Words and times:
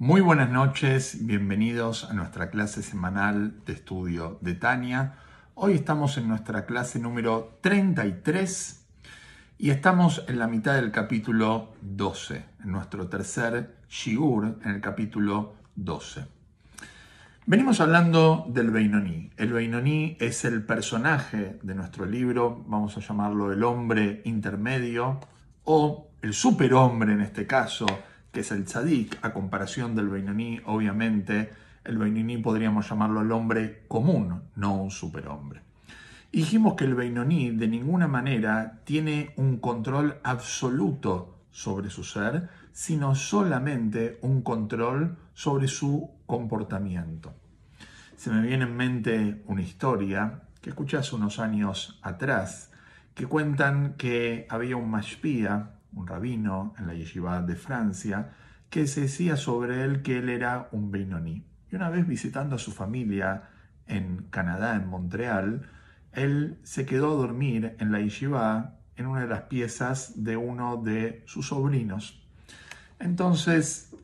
Muy 0.00 0.20
buenas 0.20 0.50
noches, 0.50 1.18
bienvenidos 1.24 2.10
a 2.10 2.14
nuestra 2.14 2.50
clase 2.50 2.82
semanal 2.82 3.54
de 3.64 3.74
estudio 3.74 4.38
de 4.40 4.54
Tania. 4.54 5.14
Hoy 5.54 5.74
estamos 5.74 6.18
en 6.18 6.26
nuestra 6.26 6.66
clase 6.66 6.98
número 6.98 7.58
33 7.60 8.86
y 9.56 9.70
estamos 9.70 10.24
en 10.26 10.40
la 10.40 10.48
mitad 10.48 10.74
del 10.74 10.90
capítulo 10.90 11.74
12, 11.80 12.44
en 12.64 12.72
nuestro 12.72 13.06
tercer 13.06 13.76
Shigur, 13.88 14.58
en 14.64 14.72
el 14.72 14.80
capítulo 14.80 15.54
12. 15.76 16.26
Venimos 17.46 17.80
hablando 17.80 18.46
del 18.48 18.72
Beinoní. 18.72 19.30
El 19.36 19.52
Beinoní 19.52 20.16
es 20.18 20.44
el 20.44 20.64
personaje 20.64 21.60
de 21.62 21.74
nuestro 21.76 22.04
libro, 22.04 22.64
vamos 22.66 22.96
a 22.96 23.00
llamarlo 23.00 23.52
el 23.52 23.62
hombre 23.62 24.22
intermedio 24.24 25.20
o 25.62 26.08
el 26.20 26.34
superhombre 26.34 27.12
en 27.12 27.20
este 27.20 27.46
caso, 27.46 27.86
que 28.34 28.40
es 28.40 28.50
el 28.50 28.64
tzadik, 28.64 29.16
a 29.22 29.32
comparación 29.32 29.94
del 29.94 30.08
Beinoní, 30.08 30.60
obviamente, 30.66 31.52
el 31.84 31.96
Beinoní 31.96 32.38
podríamos 32.38 32.90
llamarlo 32.90 33.22
el 33.22 33.30
hombre 33.30 33.84
común, 33.86 34.42
no 34.56 34.74
un 34.74 34.90
superhombre. 34.90 35.62
Dijimos 36.32 36.74
que 36.74 36.84
el 36.84 36.96
Beinoní 36.96 37.52
de 37.52 37.68
ninguna 37.68 38.08
manera 38.08 38.80
tiene 38.84 39.32
un 39.36 39.58
control 39.58 40.16
absoluto 40.24 41.38
sobre 41.52 41.90
su 41.90 42.02
ser, 42.02 42.48
sino 42.72 43.14
solamente 43.14 44.18
un 44.20 44.42
control 44.42 45.16
sobre 45.32 45.68
su 45.68 46.10
comportamiento. 46.26 47.32
Se 48.16 48.30
me 48.30 48.44
viene 48.44 48.64
en 48.64 48.76
mente 48.76 49.42
una 49.46 49.62
historia 49.62 50.40
que 50.60 50.70
escuché 50.70 50.96
hace 50.96 51.14
unos 51.14 51.38
años 51.38 52.00
atrás, 52.02 52.72
que 53.14 53.26
cuentan 53.26 53.94
que 53.94 54.48
había 54.50 54.76
un 54.76 54.90
mashpia, 54.90 55.73
un 55.94 56.06
rabino 56.06 56.74
en 56.78 56.86
la 56.86 56.94
yeshiva 56.94 57.42
de 57.42 57.56
Francia, 57.56 58.32
que 58.70 58.86
se 58.86 59.02
decía 59.02 59.36
sobre 59.36 59.84
él 59.84 60.02
que 60.02 60.18
él 60.18 60.28
era 60.28 60.68
un 60.72 60.90
Beinoní. 60.90 61.44
Y 61.70 61.76
una 61.76 61.90
vez 61.90 62.06
visitando 62.06 62.56
a 62.56 62.58
su 62.58 62.72
familia 62.72 63.50
en 63.86 64.26
Canadá, 64.30 64.76
en 64.76 64.88
Montreal, 64.88 65.68
él 66.12 66.58
se 66.62 66.86
quedó 66.86 67.12
a 67.12 67.16
dormir 67.16 67.76
en 67.78 67.92
la 67.92 68.00
yeshiva 68.00 68.76
en 68.96 69.06
una 69.06 69.22
de 69.22 69.28
las 69.28 69.42
piezas 69.42 70.24
de 70.24 70.36
uno 70.36 70.76
de 70.76 71.22
sus 71.26 71.48
sobrinos. 71.48 72.22
Entonces, 72.98 73.94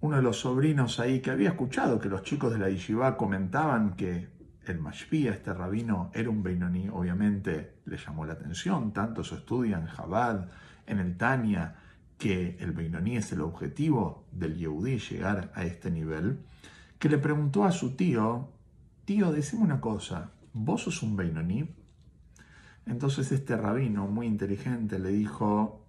uno 0.00 0.16
de 0.16 0.22
los 0.22 0.40
sobrinos 0.40 1.00
ahí 1.00 1.20
que 1.20 1.30
había 1.30 1.50
escuchado 1.50 1.98
que 1.98 2.08
los 2.08 2.22
chicos 2.22 2.52
de 2.52 2.58
la 2.58 2.68
yeshiva 2.68 3.16
comentaban 3.16 3.96
que 3.96 4.28
el 4.66 4.78
Mashpia, 4.78 5.32
este 5.32 5.52
rabino, 5.54 6.10
era 6.12 6.28
un 6.28 6.42
Beinoní, 6.42 6.88
obviamente 6.88 7.76
le 7.86 7.96
llamó 7.96 8.26
la 8.26 8.34
atención, 8.34 8.92
tanto 8.92 9.22
su 9.22 9.36
estudio 9.36 9.76
en 9.76 9.86
Chabad, 9.86 10.48
en 10.86 10.98
el 10.98 11.16
Tania, 11.16 11.76
que 12.18 12.56
el 12.60 12.72
Beinoní 12.72 13.16
es 13.16 13.32
el 13.32 13.42
objetivo 13.42 14.24
del 14.32 14.56
Yehudí 14.56 14.98
llegar 14.98 15.52
a 15.54 15.64
este 15.64 15.90
nivel, 15.90 16.40
que 16.98 17.08
le 17.08 17.18
preguntó 17.18 17.64
a 17.64 17.72
su 17.72 17.94
tío, 17.94 18.48
tío, 19.04 19.32
decime 19.32 19.62
una 19.62 19.80
cosa, 19.80 20.32
¿vos 20.52 20.82
sos 20.82 21.02
un 21.02 21.16
Beinoní? 21.16 21.68
Entonces 22.86 23.32
este 23.32 23.56
rabino, 23.56 24.06
muy 24.06 24.26
inteligente, 24.26 24.98
le 24.98 25.10
dijo, 25.10 25.84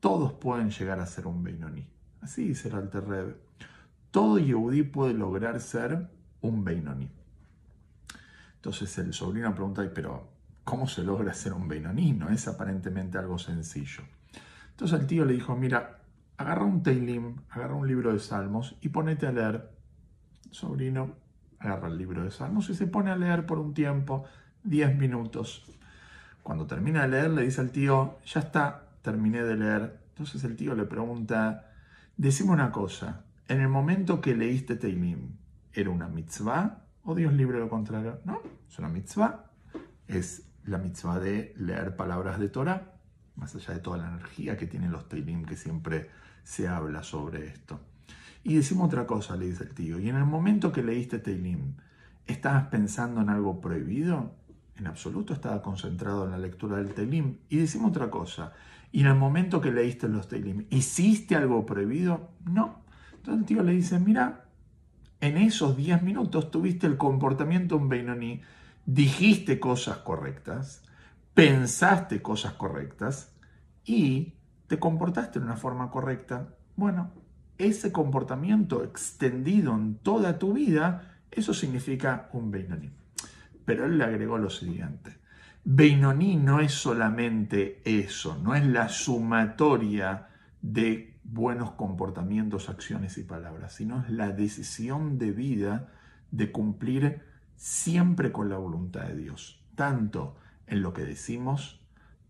todos 0.00 0.32
pueden 0.32 0.70
llegar 0.70 1.00
a 1.00 1.06
ser 1.06 1.26
un 1.26 1.44
Beinoní. 1.44 1.86
Así 2.20 2.48
dice 2.48 2.68
el 2.68 2.74
Alter 2.74 3.38
Todo 4.10 4.38
Yehudí 4.38 4.82
puede 4.82 5.14
lograr 5.14 5.60
ser 5.60 6.08
un 6.40 6.64
Beinoní. 6.64 7.10
Entonces 8.56 8.98
el 8.98 9.12
sobrino 9.12 9.54
pregunta, 9.54 9.88
pero 9.94 10.37
¿cómo 10.68 10.86
se 10.86 11.02
logra 11.02 11.32
ser 11.32 11.54
un 11.54 11.66
Beinoní? 11.66 12.12
No 12.12 12.28
es 12.28 12.46
aparentemente 12.46 13.16
algo 13.16 13.38
sencillo. 13.38 14.02
Entonces 14.72 15.00
el 15.00 15.06
tío 15.06 15.24
le 15.24 15.32
dijo, 15.32 15.56
mira, 15.56 16.00
agarra 16.36 16.66
un 16.66 16.82
Teilim, 16.82 17.36
agarra 17.48 17.74
un 17.74 17.88
libro 17.88 18.12
de 18.12 18.18
Salmos 18.18 18.76
y 18.82 18.90
ponete 18.90 19.26
a 19.26 19.32
leer. 19.32 19.70
Sobrino 20.50 21.14
agarra 21.58 21.88
el 21.88 21.96
libro 21.96 22.22
de 22.22 22.30
Salmos 22.30 22.68
y 22.68 22.74
se 22.74 22.86
pone 22.86 23.10
a 23.10 23.16
leer 23.16 23.46
por 23.46 23.58
un 23.58 23.72
tiempo, 23.72 24.26
10 24.64 24.98
minutos. 24.98 25.64
Cuando 26.42 26.66
termina 26.66 27.00
de 27.00 27.08
leer, 27.08 27.30
le 27.30 27.44
dice 27.44 27.62
al 27.62 27.70
tío, 27.70 28.18
ya 28.26 28.40
está, 28.40 28.88
terminé 29.00 29.42
de 29.44 29.56
leer. 29.56 29.98
Entonces 30.10 30.44
el 30.44 30.54
tío 30.54 30.74
le 30.74 30.84
pregunta, 30.84 31.72
decime 32.18 32.50
una 32.50 32.72
cosa, 32.72 33.24
en 33.48 33.62
el 33.62 33.68
momento 33.68 34.20
que 34.20 34.36
leíste 34.36 34.76
Teilim, 34.76 35.30
¿era 35.72 35.88
una 35.88 36.08
mitzvah 36.08 36.84
o 37.04 37.14
Dios 37.14 37.32
libre 37.32 37.58
lo 37.58 37.70
contrario? 37.70 38.20
No, 38.26 38.42
es 38.68 38.78
una 38.78 38.90
mitzvah. 38.90 39.46
Es 40.06 40.44
la 40.64 40.78
mitzvah 40.78 41.18
de 41.18 41.54
leer 41.56 41.96
palabras 41.96 42.38
de 42.38 42.48
Torah, 42.48 42.94
más 43.36 43.54
allá 43.54 43.74
de 43.74 43.80
toda 43.80 43.98
la 43.98 44.08
energía 44.08 44.56
que 44.56 44.66
tienen 44.66 44.92
los 44.92 45.08
Teilim, 45.08 45.44
que 45.44 45.56
siempre 45.56 46.10
se 46.42 46.68
habla 46.68 47.02
sobre 47.02 47.46
esto. 47.46 47.80
Y 48.44 48.54
decimos 48.54 48.86
otra 48.86 49.06
cosa, 49.06 49.36
le 49.36 49.46
dice 49.46 49.64
el 49.64 49.74
tío, 49.74 49.98
y 49.98 50.08
en 50.08 50.16
el 50.16 50.24
momento 50.24 50.72
que 50.72 50.82
leíste 50.82 51.18
Teilim, 51.18 51.74
¿estabas 52.26 52.66
pensando 52.68 53.20
en 53.20 53.30
algo 53.30 53.60
prohibido? 53.60 54.34
En 54.76 54.86
absoluto 54.86 55.32
estaba 55.34 55.60
concentrado 55.62 56.24
en 56.24 56.30
la 56.30 56.38
lectura 56.38 56.76
del 56.76 56.94
Teilim. 56.94 57.38
Y 57.48 57.58
decimos 57.58 57.90
otra 57.90 58.10
cosa, 58.10 58.52
y 58.92 59.00
en 59.00 59.08
el 59.08 59.16
momento 59.16 59.60
que 59.60 59.70
leíste 59.70 60.08
los 60.08 60.28
Teilim, 60.28 60.66
¿hiciste 60.70 61.36
algo 61.36 61.66
prohibido? 61.66 62.30
No. 62.44 62.80
Entonces 63.16 63.40
el 63.40 63.44
tío 63.46 63.62
le 63.62 63.72
dice, 63.72 63.98
mira, 63.98 64.44
en 65.20 65.36
esos 65.36 65.76
10 65.76 66.02
minutos 66.02 66.50
tuviste 66.50 66.86
el 66.86 66.96
comportamiento 66.96 67.76
un 67.76 67.88
Beinoní, 67.88 68.40
dijiste 68.88 69.60
cosas 69.60 69.98
correctas, 69.98 70.82
pensaste 71.34 72.22
cosas 72.22 72.54
correctas 72.54 73.34
y 73.84 74.32
te 74.66 74.78
comportaste 74.78 75.38
de 75.38 75.44
una 75.44 75.56
forma 75.56 75.90
correcta. 75.90 76.54
Bueno, 76.74 77.12
ese 77.58 77.92
comportamiento 77.92 78.82
extendido 78.82 79.74
en 79.74 79.96
toda 79.96 80.38
tu 80.38 80.54
vida, 80.54 81.18
eso 81.30 81.52
significa 81.52 82.30
un 82.32 82.50
Beinoní. 82.50 82.90
Pero 83.66 83.84
él 83.84 83.98
le 83.98 84.04
agregó 84.04 84.38
lo 84.38 84.48
siguiente. 84.48 85.18
Beinoní 85.64 86.36
no 86.36 86.60
es 86.60 86.72
solamente 86.72 87.82
eso, 87.84 88.38
no 88.42 88.54
es 88.54 88.64
la 88.64 88.88
sumatoria 88.88 90.28
de 90.62 91.18
buenos 91.24 91.72
comportamientos, 91.72 92.70
acciones 92.70 93.18
y 93.18 93.24
palabras, 93.24 93.74
sino 93.74 94.00
es 94.00 94.08
la 94.08 94.30
decisión 94.30 95.18
de 95.18 95.32
vida 95.32 95.92
de 96.30 96.50
cumplir 96.50 97.28
siempre 97.58 98.32
con 98.32 98.48
la 98.48 98.56
voluntad 98.56 99.02
de 99.02 99.16
Dios, 99.16 99.62
tanto 99.74 100.36
en 100.66 100.80
lo 100.80 100.94
que 100.94 101.04
decimos, 101.04 101.80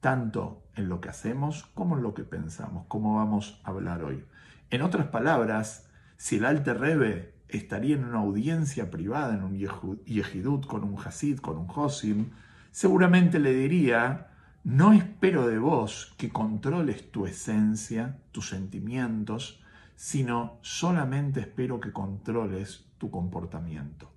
tanto 0.01 0.65
en 0.75 0.89
lo 0.89 1.01
que 1.01 1.11
hacemos, 1.11 1.67
como 1.75 1.97
en 1.97 2.03
lo 2.03 2.15
que 2.15 2.25
pensamos, 2.25 2.87
como 2.89 3.17
vamos 3.17 3.61
a 3.63 3.71
hablar 3.71 4.03
hoy. 4.03 4.25
En 4.71 4.83
otras 4.83 5.09
palabras, 5.09 5.89
si 6.17 6.37
el 6.37 6.47
Alte 6.47 6.75
Rebe 6.75 7.35
estaría 7.49 7.95
en 7.95 8.05
una 8.05 8.19
audiencia 8.19 8.91
privada, 8.91 9.35
en 9.35 9.45
un 9.45 9.57
yehidut, 9.57 10.67
con 10.67 10.83
un 10.83 10.99
hasid, 10.99 11.39
con 11.39 11.59
un 11.59 11.69
hosim, 11.75 12.31
seguramente 12.71 13.39
le 13.39 13.53
diría, 13.53 14.29
no 14.65 14.93
espero 14.93 15.47
de 15.47 15.59
vos 15.59 16.15
que 16.17 16.31
controles 16.31 17.11
tu 17.11 17.27
esencia, 17.27 18.19
tus 18.33 18.49
sentimientos, 18.49 19.63
sino 19.95 20.59
solamente 20.63 21.41
espero 21.41 21.81
que 21.81 21.93
controles 21.93 22.87
tu 22.99 23.11
comportamiento, 23.11 24.11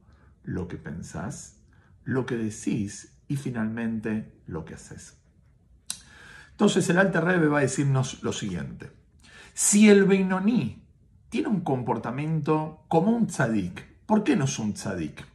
lo 0.44 0.68
que 0.68 0.78
pensás, 0.78 1.62
lo 2.04 2.26
que 2.26 2.36
decís 2.36 3.18
y 3.28 3.38
finalmente 3.38 4.34
lo 4.48 4.66
que 4.66 4.76
haces. 4.76 5.18
Entonces 6.52 6.90
el 6.90 6.98
Alter 6.98 7.24
Rebbe 7.24 7.48
va 7.48 7.60
a 7.60 7.62
decirnos 7.62 8.22
lo 8.24 8.34
siguiente. 8.34 8.92
Si 9.54 9.90
el 9.90 10.06
Beinoní 10.06 10.86
tiene 11.30 11.48
un 11.48 11.62
comportamiento 11.62 12.86
como 12.88 13.12
un 13.12 13.28
tzadik, 13.28 13.86
¿por 14.06 14.24
qué 14.24 14.36
no 14.36 14.46
es 14.46 14.60
un 14.60 14.74
tzadik? 14.74 15.26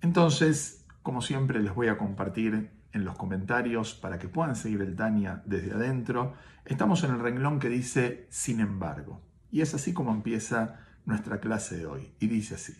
Entonces, 0.00 0.84
como 1.02 1.22
siempre, 1.22 1.62
les 1.62 1.74
voy 1.74 1.88
a 1.88 1.98
compartir 1.98 2.70
en 2.92 3.04
los 3.04 3.16
comentarios 3.16 3.94
para 3.94 4.18
que 4.18 4.28
puedan 4.28 4.54
seguir 4.54 4.80
el 4.82 4.94
Tania 4.94 5.42
desde 5.44 5.72
adentro. 5.72 6.34
Estamos 6.64 7.02
en 7.04 7.10
el 7.10 7.20
renglón 7.20 7.58
que 7.58 7.68
dice 7.68 8.26
sin 8.30 8.60
embargo. 8.60 9.20
Y 9.50 9.60
es 9.62 9.74
así 9.74 9.92
como 9.92 10.12
empieza 10.12 10.80
nuestra 11.04 11.40
clase 11.40 11.76
de 11.76 11.86
hoy. 11.86 12.12
Y 12.20 12.28
dice 12.28 12.54
así. 12.54 12.74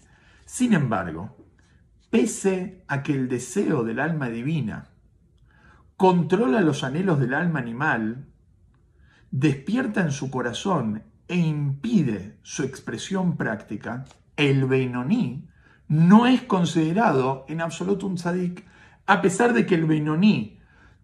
Sin 0.45 0.73
embargo, 0.73 1.37
pese 2.11 2.85
a 2.87 3.03
que 3.03 3.13
el 3.13 3.29
deseo 3.29 3.85
del 3.85 4.01
alma 4.01 4.29
divina 4.29 4.91
controla 5.97 6.61
los 6.61 6.85
anhelos 6.85 7.19
del 7.19 7.35
alma 7.35 7.61
animal, 7.61 8.27
despierta 9.31 10.01
en 10.01 10.13
su 10.13 10.31
corazón 10.31 11.03
e 11.29 11.37
impide 11.37 12.39
su 12.43 12.63
expresión 12.63 13.37
práctica, 13.37 14.05
el 14.37 14.67
Beinoní 14.67 15.49
no 15.89 16.27
es 16.27 16.43
considerado 16.43 17.45
en 17.49 17.61
absoluto 17.61 18.07
un 18.07 18.17
tzadik 18.17 18.65
a 19.07 19.21
pesar 19.21 19.53
de 19.53 19.67
que 19.67 19.75
el 19.75 19.85
Beinoní 19.85 20.59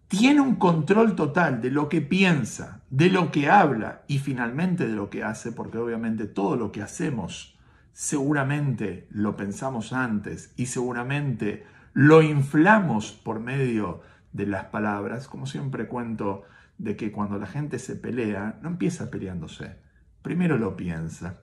tiene 0.07 0.41
un 0.41 0.55
control 0.55 1.15
total 1.15 1.61
de 1.61 1.71
lo 1.71 1.87
que 1.87 2.01
piensa, 2.01 2.81
de 2.89 3.09
lo 3.09 3.31
que 3.31 3.49
habla 3.49 4.03
y 4.07 4.19
finalmente 4.19 4.87
de 4.87 4.93
lo 4.93 5.09
que 5.09 5.23
hace, 5.23 5.51
porque 5.51 5.77
obviamente 5.77 6.25
todo 6.25 6.55
lo 6.55 6.71
que 6.71 6.81
hacemos 6.81 7.57
seguramente 7.93 9.07
lo 9.09 9.35
pensamos 9.35 9.93
antes 9.93 10.53
y 10.57 10.67
seguramente 10.67 11.65
lo 11.93 12.21
inflamos 12.21 13.11
por 13.11 13.39
medio 13.39 14.01
de 14.31 14.45
las 14.45 14.65
palabras, 14.65 15.27
como 15.27 15.45
siempre 15.45 15.87
cuento 15.87 16.43
de 16.77 16.95
que 16.95 17.11
cuando 17.11 17.37
la 17.37 17.47
gente 17.47 17.79
se 17.79 17.95
pelea, 17.95 18.59
no 18.61 18.69
empieza 18.69 19.11
peleándose, 19.11 19.75
primero 20.21 20.57
lo 20.57 20.75
piensa 20.75 21.41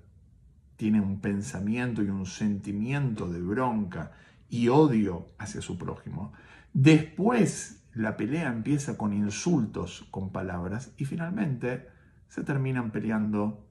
tiene 0.78 1.00
un 1.00 1.20
pensamiento 1.20 2.04
y 2.04 2.08
un 2.08 2.24
sentimiento 2.24 3.28
de 3.28 3.42
bronca 3.42 4.12
y 4.48 4.68
odio 4.68 5.32
hacia 5.36 5.60
su 5.60 5.76
prójimo. 5.76 6.32
Después 6.72 7.84
la 7.94 8.16
pelea 8.16 8.48
empieza 8.48 8.96
con 8.96 9.12
insultos, 9.12 10.06
con 10.12 10.30
palabras 10.30 10.94
y 10.96 11.04
finalmente 11.04 11.88
se 12.28 12.44
terminan 12.44 12.92
peleando 12.92 13.66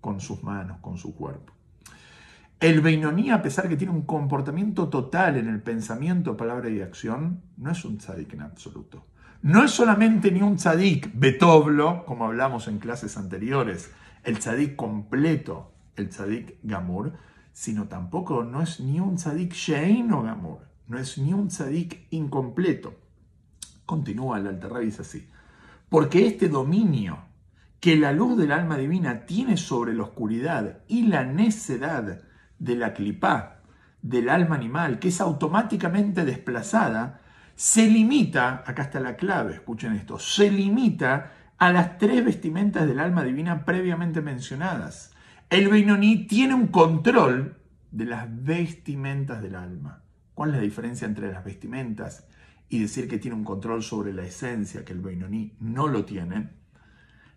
con 0.00 0.20
sus 0.20 0.42
manos, 0.42 0.78
con 0.80 0.98
su 0.98 1.14
cuerpo. 1.14 1.52
El 2.60 2.80
Beinoní, 2.80 3.30
a 3.30 3.40
pesar 3.40 3.68
que 3.68 3.76
tiene 3.76 3.92
un 3.92 4.02
comportamiento 4.02 4.88
total 4.88 5.36
en 5.36 5.46
el 5.46 5.62
pensamiento, 5.62 6.36
palabra 6.36 6.68
y 6.68 6.80
acción, 6.80 7.40
no 7.56 7.70
es 7.70 7.84
un 7.84 7.98
tzadik 7.98 8.34
en 8.34 8.42
absoluto. 8.42 9.06
No 9.42 9.62
es 9.62 9.70
solamente 9.70 10.32
ni 10.32 10.42
un 10.42 10.56
tzadik 10.56 11.12
betoblo, 11.14 12.04
como 12.04 12.24
hablamos 12.24 12.66
en 12.66 12.80
clases 12.80 13.16
anteriores, 13.16 13.92
el 14.24 14.40
tzadik 14.40 14.74
completo, 14.74 15.72
el 15.94 16.08
tzadik 16.08 16.58
gamur, 16.64 17.12
sino 17.52 17.86
tampoco 17.86 18.42
no 18.42 18.60
es 18.60 18.80
ni 18.80 18.98
un 18.98 19.14
tzadik 19.14 19.52
shein 19.52 20.08
gamur, 20.08 20.58
no 20.88 20.98
es 20.98 21.16
ni 21.16 21.32
un 21.32 21.46
tzadik 21.46 22.08
incompleto. 22.10 22.92
Continúa 23.86 24.38
el 24.38 24.60
dice 24.80 25.02
así, 25.02 25.28
porque 25.88 26.26
este 26.26 26.48
dominio 26.48 27.18
que 27.78 27.94
la 27.94 28.10
luz 28.10 28.36
del 28.36 28.50
alma 28.50 28.76
divina 28.76 29.26
tiene 29.26 29.56
sobre 29.56 29.94
la 29.94 30.02
oscuridad 30.02 30.80
y 30.88 31.04
la 31.04 31.24
necedad 31.24 32.22
de 32.58 32.76
la 32.76 32.94
clipá, 32.94 33.60
del 34.02 34.28
alma 34.28 34.56
animal, 34.56 34.98
que 34.98 35.08
es 35.08 35.20
automáticamente 35.20 36.24
desplazada, 36.24 37.20
se 37.54 37.88
limita, 37.88 38.62
acá 38.66 38.84
está 38.84 39.00
la 39.00 39.16
clave, 39.16 39.54
escuchen 39.54 39.94
esto, 39.94 40.18
se 40.18 40.50
limita 40.50 41.32
a 41.58 41.72
las 41.72 41.98
tres 41.98 42.24
vestimentas 42.24 42.86
del 42.86 43.00
alma 43.00 43.24
divina 43.24 43.64
previamente 43.64 44.20
mencionadas. 44.20 45.12
El 45.50 45.68
Beinoní 45.68 46.26
tiene 46.26 46.54
un 46.54 46.68
control 46.68 47.58
de 47.90 48.04
las 48.04 48.26
vestimentas 48.44 49.42
del 49.42 49.56
alma. 49.56 50.02
¿Cuál 50.34 50.50
es 50.50 50.56
la 50.56 50.62
diferencia 50.62 51.06
entre 51.06 51.32
las 51.32 51.44
vestimentas 51.44 52.28
y 52.68 52.78
decir 52.78 53.08
que 53.08 53.18
tiene 53.18 53.36
un 53.36 53.44
control 53.44 53.82
sobre 53.82 54.12
la 54.12 54.22
esencia, 54.22 54.84
que 54.84 54.92
el 54.92 55.00
Beinoní 55.00 55.56
no 55.58 55.88
lo 55.88 56.04
tiene? 56.04 56.50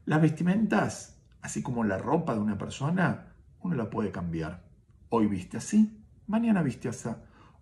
Las 0.06 0.22
vestimentas, 0.22 1.20
así 1.42 1.64
como 1.64 1.84
la 1.84 1.98
ropa 1.98 2.36
de 2.36 2.42
una 2.42 2.58
persona, 2.58 3.34
uno 3.62 3.76
la 3.76 3.90
puede 3.90 4.12
cambiar. 4.12 4.71
Hoy 5.14 5.28
viste 5.28 5.58
así, 5.58 6.02
mañana 6.28 6.64
viste 6.64 6.88
así. 6.88 7.10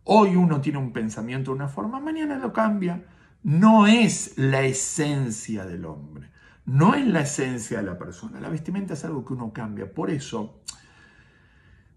Hoy 0.04 0.36
uno 0.36 0.62
tiene 0.62 0.78
un 0.78 0.94
pensamiento 0.94 1.50
de 1.50 1.56
una 1.56 1.68
forma, 1.68 2.00
mañana 2.00 2.38
lo 2.38 2.54
cambia. 2.54 3.04
No 3.42 3.88
es 3.88 4.38
la 4.38 4.62
esencia 4.62 5.66
del 5.66 5.86
hombre, 5.86 6.30
no 6.66 6.94
es 6.94 7.08
la 7.08 7.22
esencia 7.22 7.80
de 7.80 7.86
la 7.86 7.98
persona. 7.98 8.40
La 8.40 8.50
vestimenta 8.50 8.94
es 8.94 9.04
algo 9.04 9.26
que 9.26 9.34
uno 9.34 9.52
cambia. 9.52 9.92
Por 9.92 10.12
eso, 10.12 10.62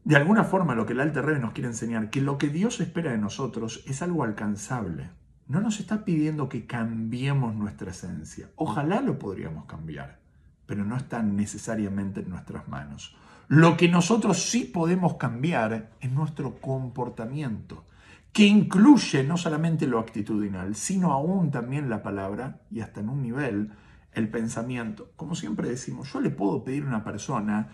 de 0.05 0.17
alguna 0.17 0.45
forma, 0.45 0.75
lo 0.75 0.87
que 0.87 0.95
el 0.95 1.01
Alter 1.01 1.27
Rebbe 1.27 1.41
nos 1.41 1.53
quiere 1.53 1.69
enseñar, 1.69 2.09
que 2.09 2.23
lo 2.23 2.39
que 2.39 2.49
Dios 2.49 2.81
espera 2.81 3.13
de 3.13 3.19
nosotros 3.19 3.85
es 3.87 4.01
algo 4.01 4.25
alcanzable. 4.25 5.11
No 5.49 5.61
nos 5.61 5.81
está 5.81 6.07
pidiendo 6.07 6.49
que 6.49 6.67
cambiemos 6.67 7.55
nuestra 7.55 7.91
esencia. 7.91 8.49
Ojalá 8.57 9.03
lo 9.03 9.19
podríamos 9.19 9.67
cambiar, 9.67 10.19
pero 10.65 10.87
no 10.87 10.97
está 10.97 11.23
necesariamente 11.23 12.21
en 12.21 12.31
nuestras 12.31 12.69
manos. 12.69 13.19
Lo 13.49 13.77
que 13.77 13.89
nosotros 13.89 14.43
sí 14.43 14.65
podemos 14.65 15.15
cambiar 15.15 15.91
es 16.01 16.11
nuestro 16.11 16.61
comportamiento, 16.61 17.85
que 18.33 18.47
incluye 18.47 19.25
no 19.25 19.37
solamente 19.37 19.87
lo 19.87 19.99
actitudinal, 19.99 20.75
sino 20.75 21.13
aún 21.13 21.51
también 21.51 21.91
la 21.91 22.03
palabra 22.03 22.61
y 22.71 22.81
hasta 22.81 23.01
en 23.01 23.11
un 23.11 23.23
nivel 23.23 23.73
el 24.13 24.29
pensamiento. 24.31 25.13
Como 25.17 25.35
siempre 25.35 25.69
decimos, 25.69 26.13
yo 26.13 26.21
le 26.21 26.31
puedo 26.31 26.65
pedir 26.65 26.85
a 26.85 26.89
una 26.89 27.05
persona 27.05 27.69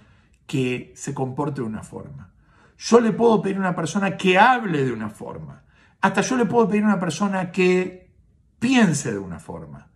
que 0.46 0.92
se 0.96 1.14
comporte 1.14 1.60
de 1.60 1.66
una 1.66 1.82
forma. 1.82 2.32
Yo 2.78 3.00
le 3.00 3.12
puedo 3.12 3.42
pedir 3.42 3.56
a 3.56 3.60
una 3.60 3.76
persona 3.76 4.16
que 4.16 4.38
hable 4.38 4.84
de 4.84 4.92
una 4.92 5.10
forma. 5.10 5.62
Hasta 6.00 6.20
yo 6.20 6.36
le 6.36 6.46
puedo 6.46 6.68
pedir 6.68 6.84
a 6.84 6.86
una 6.86 7.00
persona 7.00 7.50
que 7.50 8.10
piense 8.58 9.12
de 9.12 9.18
una 9.18 9.38
forma. 9.38 9.88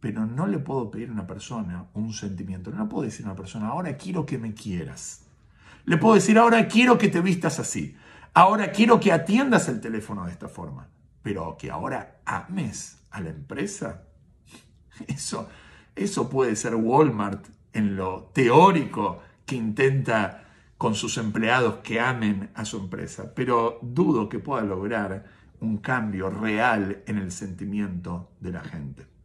Pero 0.00 0.26
no 0.26 0.46
le 0.46 0.58
puedo 0.58 0.90
pedir 0.90 1.08
a 1.08 1.12
una 1.12 1.26
persona 1.26 1.86
un 1.94 2.12
sentimiento. 2.12 2.70
No 2.70 2.88
puedo 2.88 3.04
decir 3.04 3.26
a 3.26 3.30
una 3.30 3.36
persona, 3.36 3.68
ahora 3.68 3.96
quiero 3.96 4.24
que 4.24 4.38
me 4.38 4.54
quieras. 4.54 5.24
Le 5.84 5.96
puedo 5.96 6.14
decir, 6.14 6.38
ahora 6.38 6.68
quiero 6.68 6.98
que 6.98 7.08
te 7.08 7.20
vistas 7.20 7.58
así. 7.58 7.96
Ahora 8.34 8.70
quiero 8.70 9.00
que 9.00 9.10
atiendas 9.10 9.68
el 9.68 9.80
teléfono 9.80 10.26
de 10.26 10.32
esta 10.32 10.48
forma. 10.48 10.88
Pero 11.22 11.56
que 11.58 11.70
ahora 11.70 12.20
ames 12.24 13.00
a 13.10 13.20
la 13.20 13.30
empresa. 13.30 14.04
Eso, 15.08 15.48
eso 15.94 16.28
puede 16.28 16.56
ser 16.56 16.74
Walmart 16.74 17.46
en 17.72 17.94
lo 17.94 18.30
teórico 18.32 19.20
que 19.46 19.54
intenta 19.54 20.44
con 20.76 20.96
sus 20.96 21.18
empleados 21.18 21.76
que 21.84 22.00
amen 22.00 22.50
a 22.54 22.64
su 22.64 22.78
empresa. 22.78 23.32
Pero 23.34 23.78
dudo 23.82 24.28
que 24.28 24.38
pueda 24.38 24.62
lograr 24.62 25.24
un 25.60 25.78
cambio 25.78 26.30
real 26.30 27.02
en 27.06 27.18
el 27.18 27.30
sentimiento 27.32 28.30
de 28.40 28.52
la 28.52 28.60
gente 28.60 29.17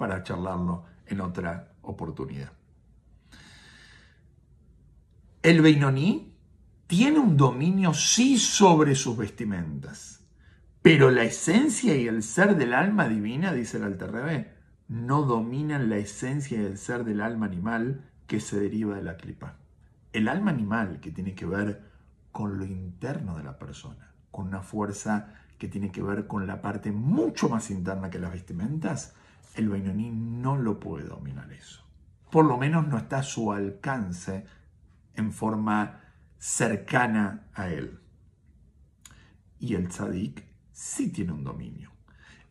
para 0.00 0.22
charlarlo 0.22 0.84
en 1.04 1.20
otra 1.20 1.74
oportunidad. 1.82 2.50
El 5.42 5.60
Beinoní 5.60 6.32
tiene 6.86 7.18
un 7.18 7.36
dominio 7.36 7.92
sí 7.92 8.38
sobre 8.38 8.94
sus 8.94 9.18
vestimentas, 9.18 10.24
pero 10.80 11.10
la 11.10 11.24
esencia 11.24 11.94
y 11.96 12.08
el 12.08 12.22
ser 12.22 12.56
del 12.56 12.72
alma 12.72 13.08
divina, 13.08 13.52
dice 13.52 13.76
el 13.76 13.84
Alter 13.84 14.56
no 14.88 15.22
dominan 15.22 15.90
la 15.90 15.98
esencia 15.98 16.58
y 16.58 16.64
el 16.64 16.78
ser 16.78 17.04
del 17.04 17.20
alma 17.20 17.44
animal 17.44 18.02
que 18.26 18.40
se 18.40 18.58
deriva 18.58 18.96
de 18.96 19.02
la 19.02 19.18
clipa. 19.18 19.56
El 20.14 20.28
alma 20.28 20.50
animal 20.50 21.00
que 21.00 21.10
tiene 21.10 21.34
que 21.34 21.44
ver 21.44 21.82
con 22.32 22.56
lo 22.56 22.64
interno 22.64 23.36
de 23.36 23.44
la 23.44 23.58
persona, 23.58 24.14
con 24.30 24.48
una 24.48 24.62
fuerza 24.62 25.34
que 25.58 25.68
tiene 25.68 25.92
que 25.92 26.02
ver 26.02 26.26
con 26.26 26.46
la 26.46 26.62
parte 26.62 26.90
mucho 26.90 27.50
más 27.50 27.70
interna 27.70 28.08
que 28.08 28.18
las 28.18 28.32
vestimentas, 28.32 29.14
el 29.54 29.68
Beinoní 29.68 30.10
no 30.10 30.56
lo 30.56 30.78
puede 30.78 31.06
dominar 31.06 31.52
eso. 31.52 31.84
Por 32.30 32.44
lo 32.44 32.56
menos 32.56 32.86
no 32.86 32.98
está 32.98 33.18
a 33.18 33.22
su 33.22 33.52
alcance 33.52 34.44
en 35.14 35.32
forma 35.32 36.00
cercana 36.38 37.48
a 37.54 37.68
él. 37.68 38.00
Y 39.58 39.74
el 39.74 39.88
tzadik 39.88 40.44
sí 40.72 41.10
tiene 41.10 41.32
un 41.32 41.44
dominio. 41.44 41.90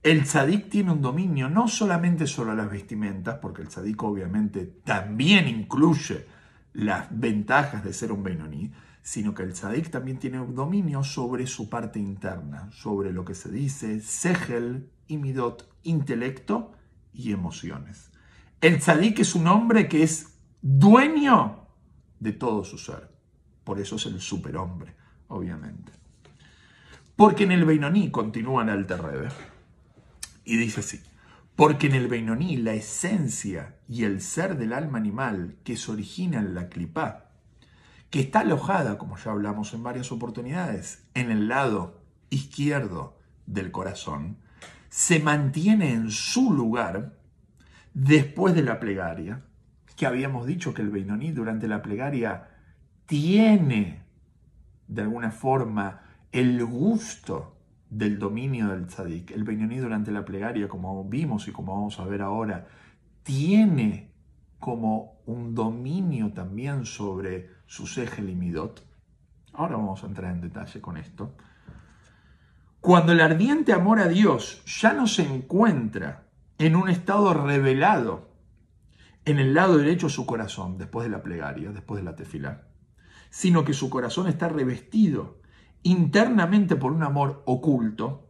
El 0.04 0.24
tzadik 0.24 0.70
tiene 0.70 0.92
un 0.92 1.02
dominio 1.02 1.50
no 1.50 1.68
solamente 1.68 2.28
sobre 2.28 2.56
las 2.56 2.70
vestimentas, 2.70 3.40
porque 3.42 3.62
el 3.62 3.70
tzadik 3.70 4.02
obviamente 4.04 4.66
también 4.66 5.48
incluye 5.48 6.26
las 6.74 7.08
ventajas 7.12 7.84
de 7.84 7.94
ser 7.94 8.12
un 8.12 8.24
Beinoní, 8.24 8.72
sino 9.02 9.34
que 9.34 9.44
el 9.44 9.54
tzadik 9.54 9.90
también 9.90 10.20
tiene 10.20 10.40
un 10.40 10.54
dominio 10.54 11.04
sobre 11.04 11.48
su 11.48 11.70
parte 11.70 12.00
interna, 12.00 12.70
sobre 12.72 13.12
lo 13.12 13.26
que 13.26 13.34
se 13.34 13.50
dice 13.50 14.02
segel 14.02 14.90
y 15.08 15.18
midot, 15.18 15.70
intelecto 15.84 16.74
y 17.14 17.32
emociones. 17.32 18.12
El 18.62 18.80
tzadik 18.80 19.20
es 19.20 19.36
un 19.36 19.48
hombre 19.48 19.88
que 19.88 20.04
es 20.04 20.38
dueño 20.62 21.68
de 22.20 22.34
todo 22.34 22.64
su 22.64 22.78
ser. 22.78 23.10
Por 23.64 23.80
eso 23.80 23.96
es 23.96 24.06
el 24.06 24.20
superhombre, 24.20 24.96
obviamente. 25.28 25.92
Porque 27.16 27.44
en 27.44 27.52
el 27.52 27.66
Beinoní, 27.66 28.12
continúa 28.12 28.64
el 28.64 28.70
Alter 28.70 29.30
y 30.46 30.58
dice 30.58 30.80
así, 30.80 31.02
porque 31.56 31.88
en 31.88 31.96
el 31.96 32.08
Beinoní 32.08 32.58
la 32.58 32.74
esencia 32.74 33.76
y 33.88 34.06
el 34.06 34.22
ser 34.22 34.58
del 34.58 34.74
alma 34.74 34.98
animal 34.98 35.58
que 35.64 35.76
se 35.76 35.92
origina 35.92 36.40
en 36.40 36.56
la 36.56 36.70
clipá, 36.70 37.32
que 38.10 38.22
está 38.22 38.40
alojada, 38.40 38.98
como 38.98 39.18
ya 39.18 39.32
hablamos 39.32 39.74
en 39.74 39.84
varias 39.84 40.12
oportunidades, 40.12 41.04
en 41.14 41.30
el 41.30 41.48
lado 41.48 42.02
izquierdo 42.30 43.18
del 43.46 43.72
corazón, 43.72 44.38
se 44.90 45.20
mantiene 45.20 45.94
en 45.94 46.12
su 46.12 46.52
lugar 46.54 47.18
después 47.94 48.56
de 48.56 48.64
la 48.64 48.80
plegaria, 48.80 49.46
que 49.96 50.06
habíamos 50.06 50.46
dicho 50.46 50.74
que 50.74 50.82
el 50.82 50.90
Beinoní 50.90 51.32
durante 51.32 51.68
la 51.68 51.82
plegaria 51.82 52.48
tiene 53.06 54.04
de 54.88 55.02
alguna 55.02 55.32
forma 55.32 56.02
el 56.32 56.64
gusto 56.66 57.58
del 57.90 58.20
dominio 58.20 58.68
del 58.70 58.88
tzadik. 58.88 59.32
El 59.32 59.44
Beinoní 59.44 59.78
durante 59.78 60.12
la 60.12 60.26
plegaria, 60.26 60.68
como 60.68 61.04
vimos 61.06 61.48
y 61.48 61.52
como 61.52 61.76
vamos 61.76 62.00
a 62.00 62.06
ver 62.06 62.22
ahora, 62.22 62.68
tiene 63.24 64.14
como 64.60 65.22
un 65.26 65.56
dominio 65.56 66.34
también 66.34 66.86
sobre 66.86 67.50
su 67.66 67.86
eje 68.02 68.22
limidot. 68.22 68.86
Ahora 69.54 69.78
vamos 69.78 70.04
a 70.04 70.08
entrar 70.08 70.32
en 70.34 70.42
detalle 70.42 70.82
con 70.82 70.98
esto. 70.98 71.36
Cuando 72.82 73.12
el 73.12 73.20
ardiente 73.20 73.74
amor 73.74 74.00
a 74.00 74.08
Dios 74.08 74.64
ya 74.66 74.94
no 74.94 75.06
se 75.06 75.24
encuentra 75.24 76.30
en 76.58 76.78
un 76.78 76.90
estado 76.90 77.34
revelado 77.34 78.30
en 79.26 79.38
el 79.38 79.54
lado 79.54 79.78
derecho 79.78 80.08
de 80.08 80.14
su 80.14 80.26
corazón, 80.26 80.78
después 80.78 81.06
de 81.06 81.12
la 81.12 81.22
plegaria, 81.22 81.72
después 81.72 82.02
de 82.02 82.06
la 82.06 82.16
tefila, 82.16 82.68
sino 83.30 83.66
que 83.66 83.74
su 83.74 83.90
corazón 83.90 84.28
está 84.28 84.48
revestido 84.48 85.42
internamente 85.84 86.78
por 86.78 86.94
un 86.94 87.04
amor 87.04 87.44
oculto, 87.46 88.30